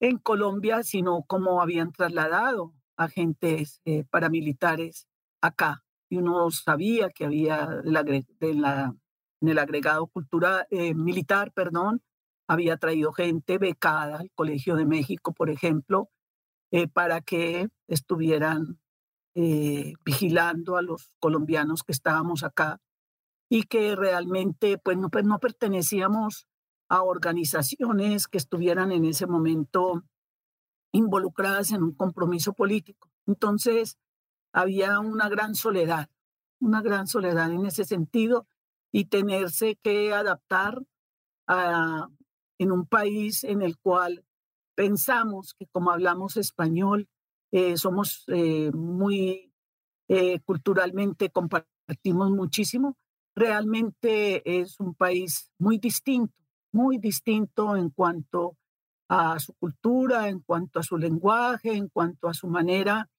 en 0.00 0.18
Colombia, 0.18 0.82
sino 0.82 1.24
cómo 1.26 1.60
habían 1.60 1.92
trasladado 1.92 2.72
agentes 2.96 3.80
eh, 3.84 4.04
paramilitares 4.04 5.08
acá. 5.40 5.84
Y 6.08 6.16
uno 6.16 6.50
sabía 6.50 7.10
que 7.10 7.24
había 7.24 7.66
en 9.42 9.48
el 9.48 9.58
agregado 9.58 10.06
cultura 10.06 10.66
eh, 10.70 10.94
militar, 10.94 11.52
perdón, 11.52 12.02
había 12.48 12.76
traído 12.76 13.12
gente 13.12 13.58
becada 13.58 14.18
al 14.18 14.30
Colegio 14.34 14.76
de 14.76 14.86
México, 14.86 15.32
por 15.32 15.50
ejemplo, 15.50 16.10
eh, 16.70 16.88
para 16.88 17.20
que 17.20 17.68
estuvieran 17.88 18.78
vigilando 20.04 20.76
a 20.76 20.82
los 20.82 21.08
colombianos 21.18 21.82
que 21.82 21.92
estábamos 21.92 22.44
acá 22.44 22.82
y 23.48 23.62
que 23.62 23.96
realmente 23.96 24.76
pues 24.76 24.98
no, 24.98 25.08
pues 25.08 25.24
no 25.24 25.38
pertenecíamos 25.38 26.46
a 26.88 27.02
organizaciones 27.02 28.28
que 28.28 28.36
estuvieran 28.36 28.92
en 28.92 29.06
ese 29.06 29.26
momento 29.26 30.02
involucradas 30.92 31.72
en 31.72 31.82
un 31.82 31.92
compromiso 31.92 32.52
político. 32.52 33.10
Entonces, 33.26 33.98
había 34.52 35.00
una 35.00 35.28
gran 35.28 35.54
soledad, 35.54 36.10
una 36.60 36.82
gran 36.82 37.06
soledad 37.06 37.50
en 37.50 37.66
ese 37.66 37.84
sentido 37.84 38.46
y 38.92 39.06
tenerse 39.06 39.76
que 39.82 40.12
adaptar 40.12 40.82
a, 41.48 42.08
en 42.58 42.70
un 42.70 42.86
país 42.86 43.42
en 43.42 43.62
el 43.62 43.78
cual 43.78 44.24
pensamos 44.74 45.54
que 45.54 45.66
como 45.66 45.90
hablamos 45.90 46.36
español, 46.36 47.08
eh, 47.50 47.76
somos 47.76 48.24
eh, 48.28 48.70
muy 48.72 49.52
eh, 50.08 50.40
culturalmente 50.40 51.30
compartimos 51.30 52.30
muchísimo, 52.30 52.96
realmente 53.34 54.60
es 54.60 54.78
un 54.78 54.94
país 54.94 55.50
muy 55.58 55.78
distinto 55.78 56.34
muy 56.74 56.96
distinto 56.96 57.76
en 57.76 57.90
cuanto 57.90 58.56
a 59.06 59.38
su 59.40 59.52
cultura, 59.52 60.28
en 60.28 60.40
cuanto 60.40 60.80
a 60.80 60.82
su 60.82 60.96
lenguaje, 60.96 61.74
en 61.74 61.88
cuanto 61.88 62.28
a 62.28 62.34
su 62.34 62.46
manera 62.48 63.10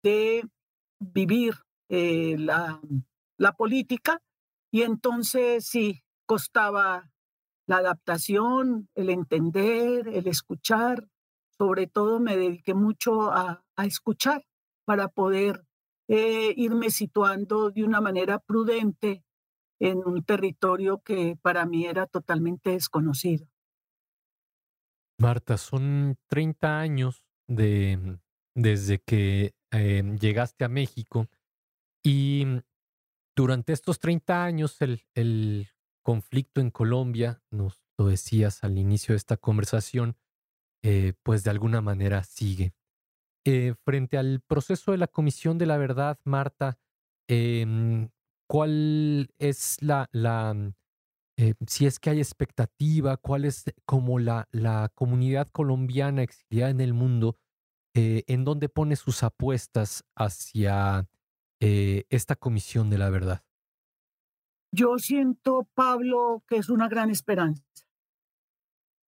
de 0.00 0.48
vivir 1.00 1.54
la, 1.88 2.80
la 3.36 3.52
política. 3.56 4.22
Y 4.70 4.82
entonces 4.82 5.66
sí, 5.66 6.02
costaba 6.26 7.10
la 7.66 7.78
adaptación, 7.78 8.88
el 8.94 9.10
entender, 9.10 10.08
el 10.08 10.26
escuchar. 10.26 11.08
Sobre 11.56 11.86
todo 11.86 12.20
me 12.20 12.36
dediqué 12.36 12.74
mucho 12.74 13.30
a, 13.30 13.64
a 13.76 13.84
escuchar 13.84 14.44
para 14.84 15.08
poder 15.08 15.64
eh, 16.08 16.52
irme 16.56 16.90
situando 16.90 17.70
de 17.70 17.84
una 17.84 18.00
manera 18.00 18.40
prudente 18.40 19.22
en 19.78 19.98
un 20.04 20.24
territorio 20.24 21.00
que 21.04 21.36
para 21.40 21.64
mí 21.66 21.86
era 21.86 22.06
totalmente 22.06 22.70
desconocido. 22.70 23.46
Marta, 25.18 25.56
son 25.56 26.16
30 26.26 26.80
años 26.80 27.22
de, 27.46 28.18
desde 28.56 28.98
que 28.98 29.54
em, 29.70 30.18
llegaste 30.18 30.64
a 30.64 30.68
México 30.68 31.28
y 32.02 32.44
durante 33.36 33.72
estos 33.72 33.98
30 33.98 34.44
años 34.44 34.80
el, 34.80 35.68
conflicto 36.02 36.60
en 36.60 36.70
Colombia, 36.70 37.42
nos 37.50 37.84
lo 37.98 38.08
decías 38.08 38.64
al 38.64 38.78
inicio 38.78 39.12
de 39.12 39.18
esta 39.18 39.36
conversación, 39.36 40.16
eh, 40.82 41.12
pues 41.22 41.44
de 41.44 41.50
alguna 41.50 41.82
manera 41.82 42.24
sigue. 42.24 42.72
Eh, 43.46 43.74
frente 43.84 44.18
al 44.18 44.40
proceso 44.40 44.92
de 44.92 44.98
la 44.98 45.06
Comisión 45.06 45.56
de 45.56 45.66
la 45.66 45.78
Verdad, 45.78 46.18
Marta, 46.24 46.78
eh, 47.28 48.08
cuál 48.46 49.30
es 49.38 49.78
la, 49.80 50.08
mm, 50.12 50.74
eh, 51.38 51.54
si 51.66 51.86
es 51.86 51.98
que 51.98 52.10
hay 52.10 52.18
expectativa, 52.18 53.16
cuál 53.16 53.46
es 53.46 53.64
como 53.86 54.18
la, 54.18 54.46
la 54.52 54.90
comunidad 54.94 55.48
colombiana 55.48 56.22
exiliada 56.22 56.70
en 56.70 56.80
el 56.80 56.92
mundo, 56.92 57.38
en 57.92 58.44
dónde 58.44 58.68
pone 58.68 58.94
sus 58.94 59.22
apuestas 59.24 60.04
hacia 60.14 61.08
eh, 61.60 62.06
esta 62.08 62.36
comisión 62.36 62.90
de 62.90 62.98
la 62.98 63.10
verdad. 63.10 63.42
Yo 64.72 64.98
siento, 64.98 65.68
Pablo, 65.74 66.42
que 66.46 66.56
es 66.56 66.68
una 66.70 66.88
gran 66.88 67.10
esperanza. 67.10 67.64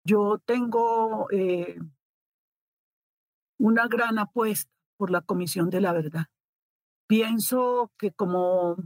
Yo 0.04 0.38
tengo 0.44 1.28
eh, 1.30 1.78
una 3.58 3.86
gran 3.86 4.18
apuesta 4.18 4.70
por 4.96 5.10
la 5.10 5.20
Comisión 5.20 5.70
de 5.70 5.80
la 5.80 5.92
Verdad. 5.92 6.26
Pienso 7.06 7.92
que 7.96 8.10
como 8.10 8.76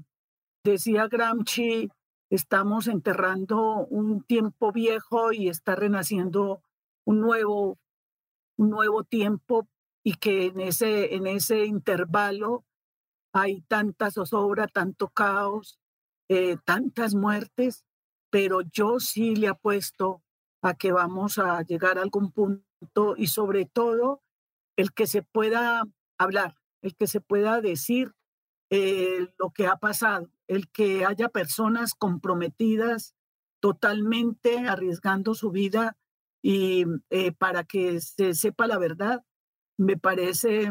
decía 0.62 1.08
Gramsci, 1.08 1.90
estamos 2.30 2.88
enterrando 2.88 3.86
un 3.86 4.22
tiempo 4.22 4.72
viejo 4.72 5.32
y 5.32 5.48
está 5.48 5.76
renaciendo 5.76 6.62
un 7.04 7.20
nuevo, 7.20 7.78
un 8.58 8.70
nuevo 8.70 9.04
tiempo 9.04 9.66
y 10.04 10.14
que 10.14 10.46
en 10.46 10.60
ese, 10.60 11.14
en 11.14 11.26
ese 11.26 11.64
intervalo 11.64 12.64
hay 13.36 13.60
tanta 13.62 14.10
zozobra, 14.10 14.66
tanto 14.66 15.08
caos, 15.08 15.78
eh, 16.28 16.56
tantas 16.64 17.14
muertes, 17.14 17.84
pero 18.30 18.62
yo 18.62 18.98
sí 18.98 19.36
le 19.36 19.48
apuesto 19.48 20.22
a 20.62 20.74
que 20.74 20.90
vamos 20.90 21.38
a 21.38 21.62
llegar 21.62 21.98
a 21.98 22.02
algún 22.02 22.32
punto 22.32 23.14
y 23.16 23.26
sobre 23.26 23.66
todo 23.66 24.22
el 24.76 24.92
que 24.92 25.06
se 25.06 25.22
pueda 25.22 25.84
hablar, 26.18 26.54
el 26.82 26.96
que 26.96 27.06
se 27.06 27.20
pueda 27.20 27.60
decir 27.60 28.12
eh, 28.70 29.28
lo 29.38 29.50
que 29.50 29.66
ha 29.66 29.76
pasado, 29.76 30.30
el 30.48 30.70
que 30.70 31.04
haya 31.04 31.28
personas 31.28 31.94
comprometidas 31.94 33.14
totalmente 33.60 34.58
arriesgando 34.58 35.34
su 35.34 35.50
vida 35.50 35.96
y 36.42 36.84
eh, 37.10 37.32
para 37.32 37.64
que 37.64 38.00
se 38.00 38.34
sepa 38.34 38.66
la 38.66 38.78
verdad, 38.78 39.24
me 39.76 39.96
parece 39.96 40.70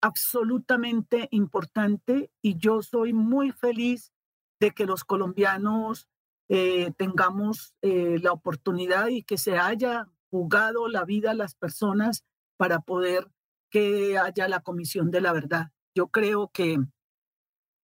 absolutamente 0.00 1.28
importante 1.30 2.30
y 2.42 2.56
yo 2.58 2.82
soy 2.82 3.12
muy 3.12 3.52
feliz 3.52 4.12
de 4.60 4.72
que 4.72 4.86
los 4.86 5.04
colombianos 5.04 6.08
eh, 6.48 6.92
tengamos 6.96 7.74
eh, 7.82 8.18
la 8.20 8.32
oportunidad 8.32 9.08
y 9.08 9.22
que 9.22 9.38
se 9.38 9.58
haya 9.58 10.08
jugado 10.30 10.88
la 10.88 11.04
vida 11.04 11.32
a 11.32 11.34
las 11.34 11.54
personas 11.54 12.24
para 12.56 12.80
poder 12.80 13.30
que 13.70 14.18
haya 14.18 14.48
la 14.48 14.60
comisión 14.60 15.10
de 15.10 15.20
la 15.20 15.32
verdad. 15.32 15.72
Yo 15.94 16.08
creo 16.08 16.48
que, 16.48 16.78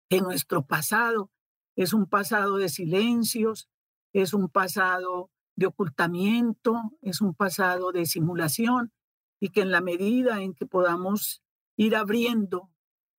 que 0.09 0.21
nuestro 0.21 0.65
pasado 0.65 1.31
es 1.75 1.93
un 1.93 2.07
pasado 2.07 2.57
de 2.57 2.69
silencios, 2.69 3.69
es 4.13 4.33
un 4.33 4.49
pasado 4.49 5.29
de 5.55 5.67
ocultamiento, 5.67 6.81
es 7.01 7.21
un 7.21 7.33
pasado 7.33 7.91
de 7.91 8.05
simulación 8.05 8.91
y 9.39 9.49
que 9.49 9.61
en 9.61 9.71
la 9.71 9.81
medida 9.81 10.41
en 10.41 10.53
que 10.53 10.65
podamos 10.65 11.43
ir 11.77 11.95
abriendo 11.95 12.69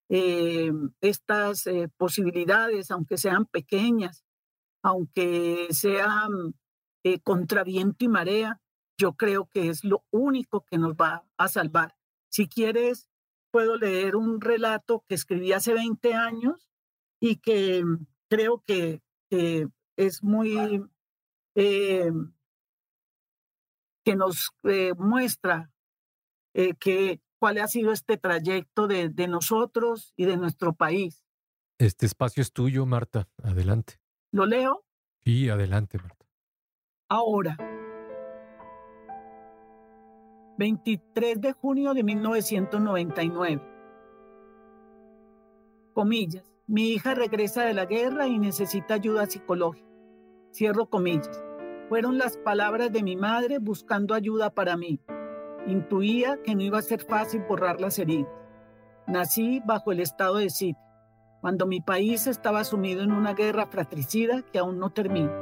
eh, 0.08 0.70
estas 1.00 1.66
eh, 1.66 1.88
posibilidades, 1.96 2.90
aunque 2.90 3.18
sean 3.18 3.46
pequeñas, 3.46 4.24
aunque 4.82 5.66
sean 5.70 6.54
eh, 7.02 7.18
contra 7.20 7.64
viento 7.64 8.04
y 8.04 8.08
marea, 8.08 8.60
yo 8.98 9.14
creo 9.14 9.48
que 9.52 9.68
es 9.68 9.84
lo 9.84 10.04
único 10.10 10.64
que 10.64 10.78
nos 10.78 10.94
va 10.94 11.26
a 11.36 11.48
salvar. 11.48 11.96
Si 12.30 12.48
quieres, 12.48 13.08
puedo 13.50 13.76
leer 13.76 14.16
un 14.16 14.40
relato 14.40 15.04
que 15.08 15.16
escribí 15.16 15.52
hace 15.52 15.74
20 15.74 16.14
años 16.14 16.70
y 17.20 17.36
que 17.36 17.82
creo 18.28 18.62
que, 18.66 19.02
es 19.96 20.22
muy, 20.22 20.84
que 21.54 22.12
nos 24.14 24.50
muestra 24.96 25.72
que 26.54 27.20
cuál 27.46 27.58
ha 27.58 27.68
sido 27.68 27.92
este 27.92 28.16
trayecto 28.16 28.88
de, 28.88 29.08
de 29.08 29.28
nosotros 29.28 30.12
y 30.16 30.24
de 30.24 30.36
nuestro 30.36 30.72
país. 30.72 31.24
Este 31.78 32.04
espacio 32.04 32.40
es 32.40 32.52
tuyo, 32.52 32.86
Marta. 32.86 33.28
Adelante. 33.40 34.00
¿Lo 34.32 34.46
leo? 34.46 34.84
Sí, 35.24 35.48
adelante, 35.48 35.96
Marta. 35.98 36.26
Ahora, 37.08 37.56
23 40.58 41.40
de 41.40 41.52
junio 41.52 41.94
de 41.94 42.02
1999. 42.02 43.62
Comillas. 45.94 46.52
Mi 46.66 46.88
hija 46.88 47.14
regresa 47.14 47.62
de 47.62 47.74
la 47.74 47.84
guerra 47.84 48.26
y 48.26 48.40
necesita 48.40 48.94
ayuda 48.94 49.26
psicológica. 49.26 49.86
Cierro 50.52 50.86
comillas. 50.86 51.44
Fueron 51.88 52.18
las 52.18 52.38
palabras 52.38 52.90
de 52.90 53.04
mi 53.04 53.14
madre 53.14 53.60
buscando 53.60 54.14
ayuda 54.14 54.50
para 54.52 54.76
mí. 54.76 55.00
Intuía 55.66 56.38
que 56.44 56.54
no 56.54 56.62
iba 56.62 56.78
a 56.78 56.82
ser 56.82 57.02
fácil 57.02 57.42
borrar 57.48 57.80
las 57.80 57.98
heridas. 57.98 58.30
Nací 59.06 59.60
bajo 59.64 59.92
el 59.92 60.00
estado 60.00 60.36
de 60.36 60.50
sitio, 60.50 60.82
cuando 61.40 61.66
mi 61.66 61.80
país 61.80 62.26
estaba 62.26 62.64
sumido 62.64 63.02
en 63.02 63.12
una 63.12 63.34
guerra 63.34 63.66
fratricida 63.66 64.42
que 64.42 64.58
aún 64.58 64.78
no 64.78 64.90
termina. 64.90 65.32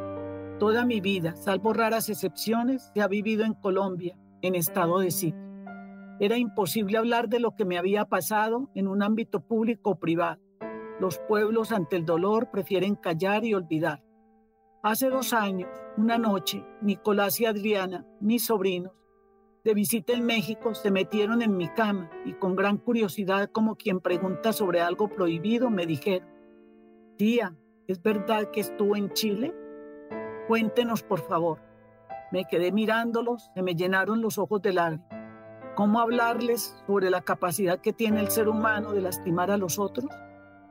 Toda 0.58 0.84
mi 0.84 1.00
vida, 1.00 1.34
salvo 1.36 1.72
raras 1.72 2.08
excepciones, 2.08 2.90
se 2.94 3.02
ha 3.02 3.08
vivido 3.08 3.44
en 3.44 3.54
Colombia, 3.54 4.16
en 4.40 4.54
estado 4.54 4.98
de 4.98 5.10
sitio. 5.10 5.42
Era 6.20 6.38
imposible 6.38 6.96
hablar 6.96 7.28
de 7.28 7.40
lo 7.40 7.56
que 7.56 7.64
me 7.64 7.76
había 7.76 8.04
pasado 8.04 8.70
en 8.74 8.86
un 8.86 9.02
ámbito 9.02 9.40
público 9.40 9.90
o 9.90 9.98
privado. 9.98 10.40
Los 11.00 11.18
pueblos 11.18 11.72
ante 11.72 11.96
el 11.96 12.06
dolor 12.06 12.50
prefieren 12.50 12.94
callar 12.94 13.44
y 13.44 13.52
olvidar. 13.52 14.02
Hace 14.82 15.10
dos 15.10 15.32
años, 15.32 15.68
una 15.96 16.18
noche, 16.18 16.64
Nicolás 16.82 17.40
y 17.40 17.46
Adriana, 17.46 18.06
mis 18.20 18.46
sobrinos, 18.46 18.92
de 19.64 19.72
visita 19.72 20.12
en 20.12 20.26
México 20.26 20.74
se 20.74 20.90
metieron 20.90 21.40
en 21.40 21.56
mi 21.56 21.68
cama 21.68 22.10
y 22.26 22.34
con 22.34 22.54
gran 22.54 22.76
curiosidad 22.76 23.48
como 23.50 23.76
quien 23.76 24.00
pregunta 24.00 24.52
sobre 24.52 24.82
algo 24.82 25.08
prohibido 25.08 25.70
me 25.70 25.86
dijeron, 25.86 26.28
tía, 27.16 27.56
¿es 27.86 28.02
verdad 28.02 28.50
que 28.50 28.60
estuvo 28.60 28.94
en 28.94 29.10
Chile? 29.14 29.54
Cuéntenos 30.48 31.02
por 31.02 31.20
favor. 31.20 31.60
Me 32.30 32.44
quedé 32.44 32.72
mirándolos, 32.72 33.50
se 33.54 33.62
me 33.62 33.74
llenaron 33.74 34.20
los 34.20 34.36
ojos 34.36 34.60
de 34.60 34.74
lágrimas. 34.74 35.08
¿Cómo 35.76 36.00
hablarles 36.00 36.76
sobre 36.86 37.08
la 37.08 37.22
capacidad 37.22 37.80
que 37.80 37.94
tiene 37.94 38.20
el 38.20 38.30
ser 38.30 38.48
humano 38.48 38.92
de 38.92 39.00
lastimar 39.00 39.50
a 39.50 39.56
los 39.56 39.78
otros? 39.78 40.10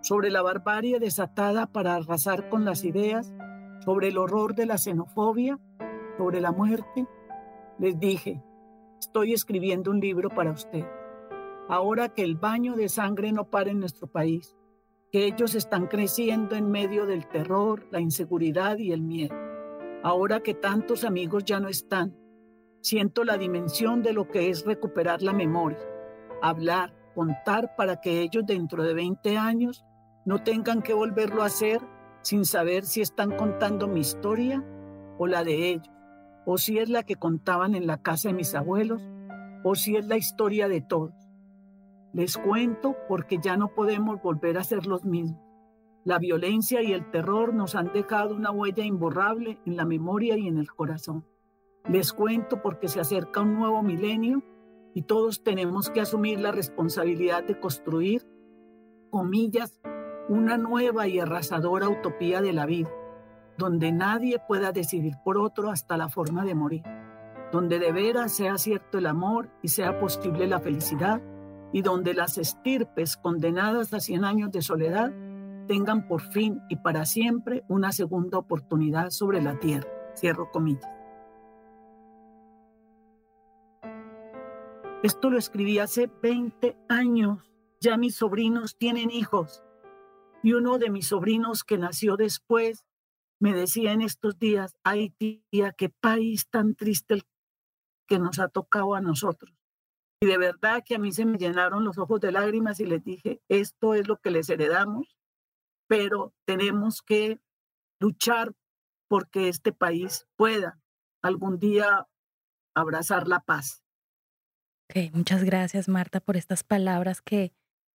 ¿Sobre 0.01 0.29
la 0.29 0.43
barbarie 0.43 0.99
desatada 0.99 1.65
para 1.65 1.95
arrasar 1.95 2.47
con 2.47 2.63
las 2.63 2.83
ideas? 2.83 3.33
¿Sobre 3.83 4.09
el 4.09 4.17
horror 4.17 4.53
de 4.53 4.67
la 4.67 4.77
xenofobia? 4.77 5.59
¿Sobre 6.17 6.41
la 6.41 6.51
muerte? 6.51 7.07
Les 7.79 7.99
dije, 7.99 8.41
Estoy 9.03 9.33
escribiendo 9.33 9.91
un 9.91 9.99
libro 9.99 10.29
para 10.29 10.51
usted. 10.51 10.85
Ahora 11.67 12.07
que 12.07 12.23
el 12.23 12.37
baño 12.37 12.77
de 12.77 12.87
sangre 12.87 13.33
no 13.33 13.49
para 13.49 13.69
en 13.69 13.81
nuestro 13.81 14.07
país, 14.07 14.55
que 15.11 15.25
ellos 15.25 15.55
están 15.55 15.87
creciendo 15.87 16.55
en 16.55 16.71
medio 16.71 17.05
del 17.05 17.27
terror, 17.27 17.85
la 17.91 17.99
inseguridad 17.99 18.77
y 18.77 18.93
el 18.93 19.01
miedo. 19.01 19.35
Ahora 20.03 20.39
que 20.39 20.53
tantos 20.53 21.03
amigos 21.03 21.43
ya 21.43 21.59
no 21.59 21.67
están, 21.67 22.15
siento 22.79 23.25
la 23.25 23.37
dimensión 23.37 24.03
de 24.03 24.13
lo 24.13 24.29
que 24.29 24.49
es 24.49 24.65
recuperar 24.65 25.21
la 25.21 25.33
memoria, 25.33 25.85
hablar, 26.41 26.95
contar 27.13 27.75
para 27.75 27.99
que 27.99 28.21
ellos 28.21 28.45
dentro 28.45 28.83
de 28.83 28.93
20 28.93 29.37
años 29.37 29.83
no 30.25 30.43
tengan 30.43 30.81
que 30.81 30.93
volverlo 30.93 31.43
a 31.43 31.47
hacer 31.47 31.81
sin 32.21 32.45
saber 32.45 32.85
si 32.85 33.01
están 33.01 33.35
contando 33.35 33.85
mi 33.85 33.99
historia 33.99 34.63
o 35.17 35.27
la 35.27 35.43
de 35.43 35.71
ellos 35.71 35.92
o 36.45 36.57
si 36.57 36.79
es 36.79 36.89
la 36.89 37.03
que 37.03 37.15
contaban 37.15 37.75
en 37.75 37.87
la 37.87 38.01
casa 38.01 38.29
de 38.29 38.33
mis 38.33 38.53
abuelos, 38.55 39.01
o 39.63 39.75
si 39.75 39.95
es 39.95 40.05
la 40.07 40.17
historia 40.17 40.67
de 40.67 40.81
todos. 40.81 41.13
Les 42.13 42.37
cuento 42.37 42.95
porque 43.07 43.39
ya 43.41 43.57
no 43.57 43.69
podemos 43.73 44.21
volver 44.21 44.57
a 44.57 44.63
ser 44.63 44.85
los 44.85 45.05
mismos. 45.05 45.39
La 46.03 46.19
violencia 46.19 46.81
y 46.81 46.91
el 46.91 47.09
terror 47.09 47.53
nos 47.53 47.75
han 47.75 47.93
dejado 47.93 48.35
una 48.35 48.51
huella 48.51 48.83
imborrable 48.83 49.57
en 49.65 49.77
la 49.77 49.85
memoria 49.85 50.37
y 50.37 50.47
en 50.47 50.57
el 50.57 50.69
corazón. 50.69 51.25
Les 51.89 52.11
cuento 52.11 52.61
porque 52.61 52.89
se 52.89 52.99
acerca 52.99 53.41
un 53.41 53.55
nuevo 53.55 53.81
milenio 53.83 54.43
y 54.93 55.03
todos 55.03 55.43
tenemos 55.43 55.89
que 55.89 56.01
asumir 56.01 56.39
la 56.39 56.51
responsabilidad 56.51 57.43
de 57.43 57.59
construir, 57.59 58.27
comillas, 59.09 59.81
una 60.29 60.57
nueva 60.57 61.07
y 61.07 61.19
arrasadora 61.19 61.89
utopía 61.89 62.41
de 62.41 62.53
la 62.53 62.65
vida 62.65 62.89
donde 63.57 63.91
nadie 63.91 64.39
pueda 64.47 64.71
decidir 64.71 65.15
por 65.23 65.37
otro 65.37 65.69
hasta 65.69 65.97
la 65.97 66.09
forma 66.09 66.43
de 66.45 66.55
morir, 66.55 66.83
donde 67.51 67.79
de 67.79 67.91
veras 67.91 68.33
sea 68.33 68.57
cierto 68.57 68.97
el 68.97 69.05
amor 69.05 69.49
y 69.61 69.67
sea 69.67 69.99
posible 69.99 70.47
la 70.47 70.59
felicidad, 70.59 71.21
y 71.71 71.81
donde 71.81 72.13
las 72.13 72.37
estirpes 72.37 73.17
condenadas 73.17 73.93
a 73.93 73.99
100 73.99 74.25
años 74.25 74.51
de 74.51 74.61
soledad 74.61 75.11
tengan 75.67 76.07
por 76.07 76.21
fin 76.21 76.61
y 76.69 76.75
para 76.75 77.05
siempre 77.05 77.63
una 77.67 77.91
segunda 77.91 78.37
oportunidad 78.37 79.09
sobre 79.09 79.41
la 79.41 79.59
tierra. 79.59 79.89
Cierro 80.15 80.51
comillas. 80.51 80.87
Esto 85.01 85.29
lo 85.29 85.37
escribí 85.37 85.79
hace 85.79 86.09
20 86.21 86.77
años. 86.87 87.51
Ya 87.81 87.97
mis 87.97 88.15
sobrinos 88.15 88.77
tienen 88.77 89.09
hijos. 89.09 89.63
Y 90.43 90.53
uno 90.53 90.77
de 90.77 90.89
mis 90.89 91.07
sobrinos 91.07 91.63
que 91.63 91.77
nació 91.77 92.15
después 92.15 92.85
me 93.43 93.53
decía 93.53 93.91
en 93.91 94.01
estos 94.01 94.39
días, 94.39 94.77
ay 94.85 95.09
tía, 95.09 95.73
qué 95.73 95.89
país 95.89 96.47
tan 96.49 96.75
triste 96.75 97.15
el 97.15 97.23
que 98.07 98.17
nos 98.17 98.39
ha 98.39 98.47
tocado 98.47 98.95
a 98.95 99.01
nosotros. 99.01 99.53
Y 100.21 100.27
de 100.27 100.37
verdad 100.37 100.81
que 100.85 100.95
a 100.95 100.97
mí 100.97 101.11
se 101.11 101.25
me 101.25 101.37
llenaron 101.37 101.83
los 101.83 101.97
ojos 101.97 102.21
de 102.21 102.31
lágrimas 102.31 102.79
y 102.79 102.85
les 102.85 103.03
dije, 103.03 103.41
esto 103.49 103.95
es 103.95 104.07
lo 104.07 104.15
que 104.21 104.31
les 104.31 104.49
heredamos, 104.49 105.17
pero 105.89 106.33
tenemos 106.45 107.01
que 107.01 107.41
luchar 107.99 108.53
porque 109.09 109.49
este 109.49 109.73
país 109.73 110.25
pueda 110.37 110.79
algún 111.21 111.59
día 111.59 112.07
abrazar 112.73 113.27
la 113.27 113.41
paz. 113.41 113.83
Ok, 114.89 115.13
muchas 115.13 115.43
gracias 115.43 115.89
Marta 115.89 116.21
por 116.21 116.37
estas 116.37 116.63
palabras 116.63 117.21
que 117.21 117.51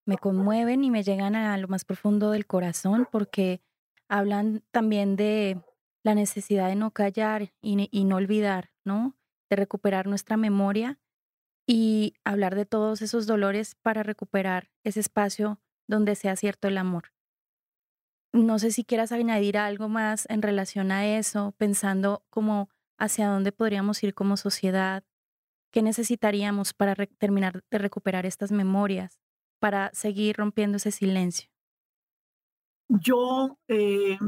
me 0.06 0.17
conmueven 0.17 0.86
y 0.86 0.89
me 0.89 1.03
llegan 1.03 1.36
a 1.36 1.58
lo 1.58 1.67
más 1.67 1.84
profundo 1.84 2.32
del 2.32 2.45
corazón 2.45 3.10
porque 3.12 3.62
hablan 4.13 4.63
también 4.69 5.15
de 5.15 5.60
la 6.04 6.13
necesidad 6.13 6.67
de 6.67 6.76
no 6.76 6.91
callar 6.91 7.52
y, 7.62 8.06
no 8.06 8.15
olvidar, 8.15 8.71
¿no? 8.86 9.17
De 9.49 9.56
recuperar 9.56 10.06
nuestra 10.06 10.38
memoria 10.38 10.99
y 11.65 12.13
hablar 12.23 12.54
de 12.54 12.67
todos 12.67 13.02
esos 13.02 13.26
dolores 13.26 13.73
para 13.73 14.04
recuperar 14.04 14.69
ese 14.84 14.99
espacio 14.99 15.60
donde 15.88 16.13
sea 16.13 16.36
cierto 16.36 16.67
el 16.67 16.78
amor. 16.78 17.12
No 18.34 18.60
sé 18.60 18.69
si 18.69 18.84
quieras 18.84 19.12
añadir 19.12 19.58
algo 19.58 19.89
más 19.89 20.28
en 20.30 20.43
relación 20.43 20.91
a 20.91 21.08
eso, 21.08 21.56
pensando 21.58 22.23
como 22.30 22.69
hacia 22.99 23.30
dónde 23.30 23.52
podríamos 23.52 24.04
ir 24.04 24.13
como 24.13 24.38
sociedad, 24.38 25.04
qué 25.71 25.82
necesitaríamos 25.82 26.73
para 26.73 26.93
terminar 27.17 27.63
de 27.71 27.78
recuperar 27.80 28.28
estas 28.28 28.52
memorias, 28.52 29.19
para 29.60 29.89
seguir 29.93 30.36
rompiendo 30.38 30.78
ese 30.78 30.91
silencio. 30.91 31.53
Yo 33.01 33.58
eh, 33.67 34.19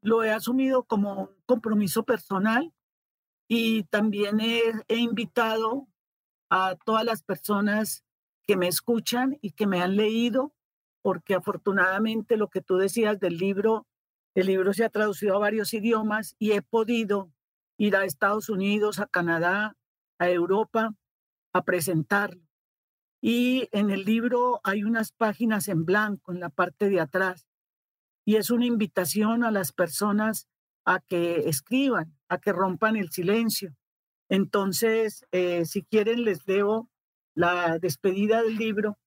lo 0.00 0.24
he 0.24 0.30
asumido 0.30 0.84
como 0.84 1.24
un 1.24 1.30
compromiso 1.44 2.04
personal 2.04 2.72
y 3.48 3.84
también 3.84 4.40
he 4.40 4.96
invitado 4.96 5.88
a 6.48 6.76
todas 6.86 7.04
las 7.04 7.22
personas 7.22 8.02
que 8.46 8.56
me 8.56 8.66
escuchan 8.68 9.36
y 9.42 9.50
que 9.50 9.66
me 9.66 9.82
han 9.82 9.96
leído, 9.96 10.54
porque 11.02 11.34
afortunadamente 11.34 12.38
lo 12.38 12.48
que 12.48 12.62
tú 12.62 12.76
decías 12.76 13.20
del 13.20 13.36
libro, 13.36 13.86
el 14.34 14.46
libro 14.46 14.72
se 14.72 14.84
ha 14.84 14.90
traducido 14.90 15.36
a 15.36 15.40
varios 15.40 15.74
idiomas 15.74 16.34
y 16.38 16.52
he 16.52 16.62
podido 16.62 17.30
ir 17.76 17.94
a 17.94 18.04
Estados 18.04 18.48
Unidos, 18.48 19.00
a 19.00 19.06
Canadá, 19.06 19.76
a 20.18 20.30
Europa 20.30 20.94
a 21.52 21.62
presentarlo. 21.62 22.42
Y 23.20 23.68
en 23.72 23.90
el 23.90 24.04
libro 24.04 24.60
hay 24.64 24.82
unas 24.82 25.12
páginas 25.12 25.68
en 25.68 25.84
blanco 25.84 26.32
en 26.32 26.40
la 26.40 26.48
parte 26.48 26.88
de 26.88 27.00
atrás 27.00 27.46
y 28.24 28.36
es 28.36 28.50
una 28.50 28.66
invitación 28.66 29.44
a 29.44 29.50
las 29.50 29.72
personas 29.72 30.48
a 30.84 31.00
que 31.00 31.48
escriban, 31.48 32.16
a 32.28 32.38
que 32.38 32.52
rompan 32.52 32.96
el 32.96 33.10
silencio, 33.10 33.74
entonces, 34.28 35.24
eh, 35.32 35.64
si 35.64 35.82
quieren, 35.82 36.24
les 36.24 36.44
debo 36.44 36.90
la 37.34 37.78
despedida 37.78 38.42
del 38.42 38.56
libro 38.56 38.98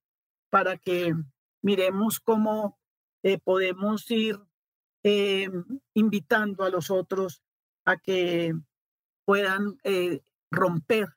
para 0.50 0.78
que 0.78 1.14
miremos 1.62 2.20
cómo 2.20 2.78
eh, 3.24 3.40
podemos 3.40 4.10
ir 4.12 4.40
eh, 5.04 5.50
invitando 5.94 6.64
a 6.64 6.70
los 6.70 6.92
otros 6.92 7.42
a 7.86 7.98
que 7.98 8.54
puedan 9.26 9.78
romper 10.52 11.10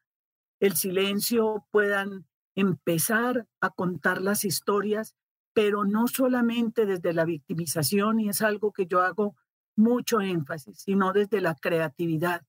el 0.60 0.76
silencio, 0.76 1.66
puedan 1.70 2.26
empezar 2.56 3.46
a 3.60 3.70
contar 3.70 4.20
las 4.20 4.44
historias, 4.44 5.14
pero 5.60 5.84
no 5.84 6.08
solamente 6.08 6.86
desde 6.86 7.12
la 7.12 7.26
victimización, 7.26 8.18
y 8.18 8.30
es 8.30 8.40
algo 8.40 8.72
que 8.72 8.86
yo 8.86 9.02
hago 9.02 9.36
mucho 9.76 10.22
énfasis, 10.22 10.80
sino 10.80 11.12
desde 11.12 11.42
la 11.42 11.54
creatividad 11.54 12.40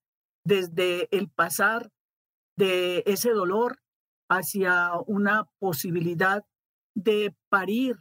desde 0.46 1.14
el 1.16 1.30
pasar 1.30 1.92
de 2.56 3.04
ese 3.06 3.32
dolor 3.32 3.80
hacia 4.30 4.94
una 5.08 5.50
posibilidad 5.60 6.46
de 6.96 7.36
parir 7.50 7.98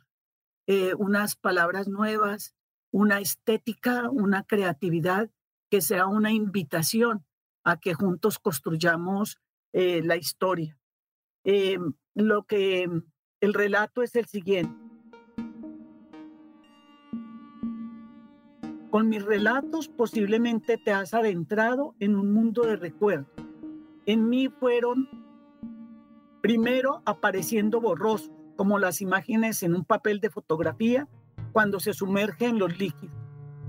eh, 0.68 0.94
unas 0.94 1.34
palabras 1.34 1.88
nuevas, 1.88 2.54
una 2.92 3.18
estética, 3.18 4.08
una 4.10 4.44
creatividad 4.44 5.28
que 5.72 5.80
sea 5.80 6.06
una 6.06 6.30
invitación 6.30 7.26
a 7.64 7.80
que 7.80 7.94
juntos 7.94 8.38
construyamos 8.38 9.40
eh, 9.72 10.02
la 10.04 10.16
historia. 10.16 10.78
Eh, 11.42 11.78
lo 12.14 12.44
que 12.44 12.88
el 13.40 13.54
relato 13.54 14.04
es 14.04 14.14
el 14.14 14.26
siguiente. 14.26 14.79
Con 18.90 19.08
mis 19.08 19.24
relatos 19.24 19.86
posiblemente 19.86 20.76
te 20.76 20.92
has 20.92 21.14
adentrado 21.14 21.94
en 22.00 22.16
un 22.16 22.32
mundo 22.32 22.62
de 22.62 22.74
recuerdos. 22.74 23.30
En 24.04 24.28
mí 24.28 24.48
fueron 24.48 25.08
primero 26.40 27.00
apareciendo 27.04 27.80
borrosos, 27.80 28.32
como 28.56 28.80
las 28.80 29.00
imágenes 29.00 29.62
en 29.62 29.76
un 29.76 29.84
papel 29.84 30.18
de 30.18 30.28
fotografía 30.28 31.08
cuando 31.52 31.78
se 31.78 31.94
sumerge 31.94 32.46
en 32.46 32.58
los 32.58 32.78
líquidos. 32.80 33.14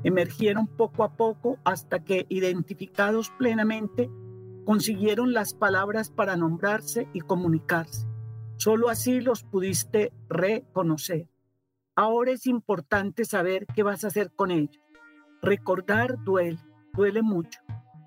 Emergieron 0.03 0.65
poco 0.65 1.03
a 1.03 1.15
poco 1.15 1.59
hasta 1.63 2.03
que, 2.03 2.25
identificados 2.29 3.29
plenamente, 3.37 4.09
consiguieron 4.65 5.33
las 5.33 5.53
palabras 5.53 6.09
para 6.09 6.35
nombrarse 6.35 7.07
y 7.13 7.19
comunicarse. 7.19 8.07
Solo 8.57 8.89
así 8.89 9.21
los 9.21 9.43
pudiste 9.43 10.11
reconocer. 10.29 11.27
Ahora 11.95 12.31
es 12.31 12.47
importante 12.47 13.23
saber 13.23 13.67
qué 13.75 13.83
vas 13.83 14.03
a 14.03 14.07
hacer 14.07 14.31
con 14.31 14.49
ellos. 14.49 14.80
Recordar 15.41 16.23
duele, 16.23 16.59
duele 16.93 17.21
mucho, 17.23 17.59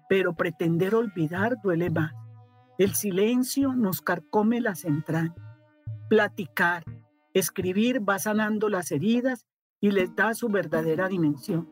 pero 0.09 0.35
pretender 0.35 0.94
olvidar 0.94 1.61
duele 1.62 1.90
más. 1.90 2.12
El 2.79 2.94
silencio 2.94 3.75
nos 3.75 4.03
carcome 4.03 4.61
las 4.61 4.85
entrañas. 4.85 5.37
Platicar, 6.09 6.85
escribir 7.33 8.09
va 8.09 8.18
sanando 8.18 8.68
las 8.68 8.92
heridas 8.92 9.47
y 9.81 9.90
les 9.90 10.14
da 10.14 10.35
su 10.35 10.49
verdadera 10.49 11.09
dimensión. 11.09 11.68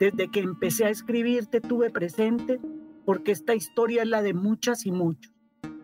Desde 0.00 0.30
que 0.30 0.40
empecé 0.40 0.86
a 0.86 0.90
escribir 0.90 1.46
te 1.46 1.60
tuve 1.60 1.90
presente 1.90 2.60
porque 3.04 3.32
esta 3.32 3.54
historia 3.54 4.02
es 4.02 4.08
la 4.08 4.22
de 4.22 4.34
muchas 4.34 4.84
y 4.84 4.92
muchos. 4.92 5.32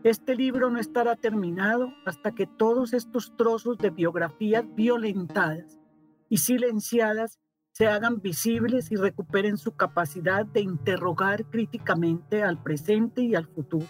Este 0.03 0.35
libro 0.35 0.71
no 0.71 0.79
estará 0.79 1.17
terminado 1.17 1.95
hasta 2.05 2.33
que 2.33 2.47
todos 2.47 2.93
estos 2.93 3.37
trozos 3.37 3.79
de 3.79 3.91
biografías 3.91 4.65
violentadas 4.75 5.81
y 6.29 6.39
silenciadas 6.39 7.39
se 7.75 7.89
hagan 7.89 8.23
visibles 8.23 8.93
y 8.93 8.97
recuperen 8.97 9.59
su 9.59 9.73
capacidad 9.73 10.47
de 10.47 10.61
interrogar 10.61 11.45
críticamente 11.47 12.45
al 12.45 12.63
presente 12.63 13.23
y 13.23 13.35
al 13.35 13.49
futuro. 13.49 13.87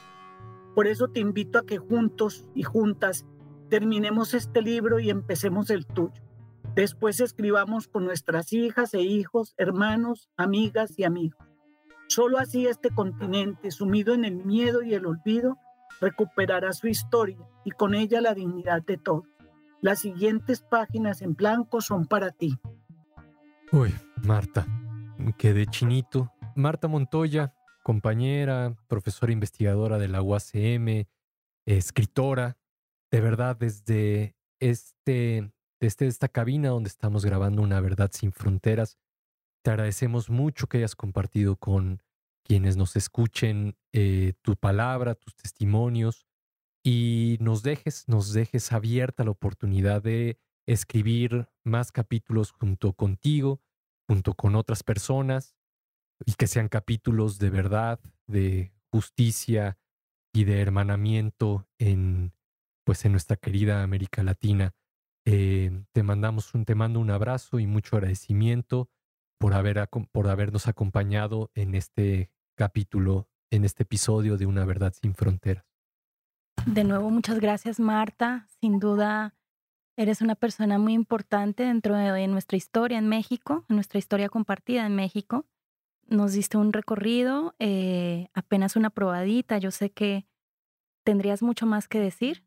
Por 0.75 0.87
eso 0.87 1.09
te 1.09 1.21
invito 1.21 1.59
a 1.59 1.67
que 1.67 1.77
juntos 1.77 2.49
y 2.55 2.63
juntas 2.63 3.27
terminemos 3.69 4.33
este 4.33 4.63
libro 4.63 5.01
y 5.01 5.11
empecemos 5.11 5.69
el 5.69 5.85
tuyo. 5.87 6.23
Después 6.75 7.21
escribamos 7.21 7.87
con 7.87 8.07
nuestras 8.07 8.55
hijas 8.55 8.95
e 8.95 9.03
hijos, 9.03 9.53
hermanos, 9.59 10.31
amigas 10.39 10.99
y 10.99 11.05
amigos. 11.05 11.47
Solo 12.09 12.39
así 12.39 12.67
este 12.67 12.89
continente, 12.89 13.71
sumido 13.71 14.15
en 14.15 14.25
el 14.25 14.47
miedo 14.47 14.83
y 14.83 14.95
el 14.95 15.05
olvido, 15.05 15.59
recuperará 16.01 16.73
su 16.73 16.89
historia 16.89 17.39
y 17.67 17.71
con 17.71 17.95
ella 17.95 18.23
la 18.23 18.33
dignidad 18.33 18.83
de 18.83 18.97
todos. 18.97 19.29
Las 19.83 20.01
siguientes 20.01 20.63
páginas 20.63 21.21
en 21.21 21.35
blanco 21.35 21.83
son 21.83 22.07
para 22.07 22.31
ti. 22.31 22.59
Uy, 23.75 23.93
Marta, 24.23 24.69
quedé 25.37 25.67
chinito. 25.67 26.33
Marta 26.55 26.87
Montoya, 26.87 27.57
compañera, 27.83 28.77
profesora 28.87 29.33
investigadora 29.33 29.99
de 29.99 30.07
la 30.07 30.23
UACM, 30.23 31.09
escritora, 31.67 32.57
de 33.11 33.21
verdad, 33.21 33.57
desde 33.57 34.37
este, 34.61 35.51
desde 35.81 36.07
esta 36.07 36.29
cabina 36.29 36.69
donde 36.69 36.87
estamos 36.87 37.25
grabando 37.25 37.63
Una 37.63 37.81
Verdad 37.81 38.13
Sin 38.13 38.31
Fronteras, 38.31 38.97
te 39.65 39.73
agradecemos 39.73 40.31
mucho 40.31 40.69
que 40.69 40.79
hayas 40.79 40.95
compartido 40.95 41.57
con 41.57 42.01
quienes 42.45 42.77
nos 42.77 42.95
escuchen 42.95 43.77
eh, 43.93 44.35
tu 44.43 44.55
palabra, 44.55 45.17
tus 45.17 45.35
testimonios 45.35 46.29
y 46.85 47.39
nos 47.41 47.65
dejes, 47.65 48.07
nos 48.07 48.33
dejes 48.33 48.71
abierta 48.71 49.25
la 49.25 49.33
oportunidad 49.33 50.01
de 50.01 50.39
escribir 50.67 51.49
más 51.65 51.93
capítulos 51.93 52.53
junto 52.53 52.93
contigo, 52.93 53.61
junto 54.09 54.35
con 54.35 54.57
otras 54.57 54.83
personas, 54.83 55.57
y 56.25 56.33
que 56.35 56.47
sean 56.47 56.69
capítulos 56.69 57.39
de 57.39 57.51
verdad, 57.51 58.01
de 58.27 58.73
justicia 58.91 59.79
y 60.33 60.45
de 60.45 60.61
hermanamiento 60.61 61.67
en, 61.79 62.33
pues, 62.85 63.05
en 63.05 63.13
nuestra 63.13 63.37
querida 63.37 63.83
América 63.83 64.23
Latina. 64.23 64.75
Eh, 65.27 65.85
te 65.93 66.03
mandamos 66.03 66.55
un, 66.55 66.65
te 66.65 66.75
mando 66.75 67.01
un 67.01 67.11
abrazo 67.11 67.59
y 67.59 67.67
mucho 67.67 67.97
agradecimiento 67.97 68.91
por, 69.39 69.55
haber, 69.55 69.89
por 70.13 70.29
habernos 70.29 70.69
acompañado 70.69 71.51
en 71.55 71.75
este 71.75 72.31
capítulo, 72.57 73.29
en 73.51 73.65
este 73.65 73.85
episodio 73.85 74.37
de 74.37 74.47
Una 74.47 74.65
Verdad 74.65 74.93
Sin 75.01 75.15
Fronteras. 75.15 75.65
De 76.67 76.85
nuevo, 76.85 77.11
muchas 77.11 77.41
gracias, 77.41 77.81
Marta. 77.81 78.47
Sin 78.61 78.79
duda, 78.79 79.35
Eres 79.97 80.21
una 80.21 80.35
persona 80.35 80.79
muy 80.79 80.93
importante 80.93 81.65
dentro 81.65 81.97
de 81.97 82.27
nuestra 82.27 82.57
historia 82.57 82.99
en 82.99 83.09
México, 83.09 83.65
en 83.69 83.77
nuestra 83.77 83.99
historia 83.99 84.29
compartida 84.29 84.87
en 84.87 84.97
México. 84.97 85.47
Nos 86.09 86.33
diste 86.33 86.59
un 86.59 86.73
recorrido, 86.73 87.55
eh, 87.61 88.29
apenas 88.35 88.77
una 88.77 88.91
probadita. 88.91 89.59
Yo 89.59 89.71
sé 89.71 89.91
que 89.91 90.27
tendrías 91.05 91.43
mucho 91.43 91.65
más 91.67 91.87
que 91.87 92.01
decir, 92.01 92.45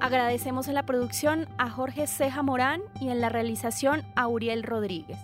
Agradecemos 0.00 0.68
en 0.68 0.74
la 0.74 0.84
producción 0.84 1.48
a 1.58 1.70
Jorge 1.70 2.06
Ceja 2.06 2.42
Morán 2.42 2.82
y 3.00 3.08
en 3.08 3.20
la 3.20 3.28
realización 3.28 4.04
a 4.14 4.28
Uriel 4.28 4.62
Rodríguez. 4.62 5.18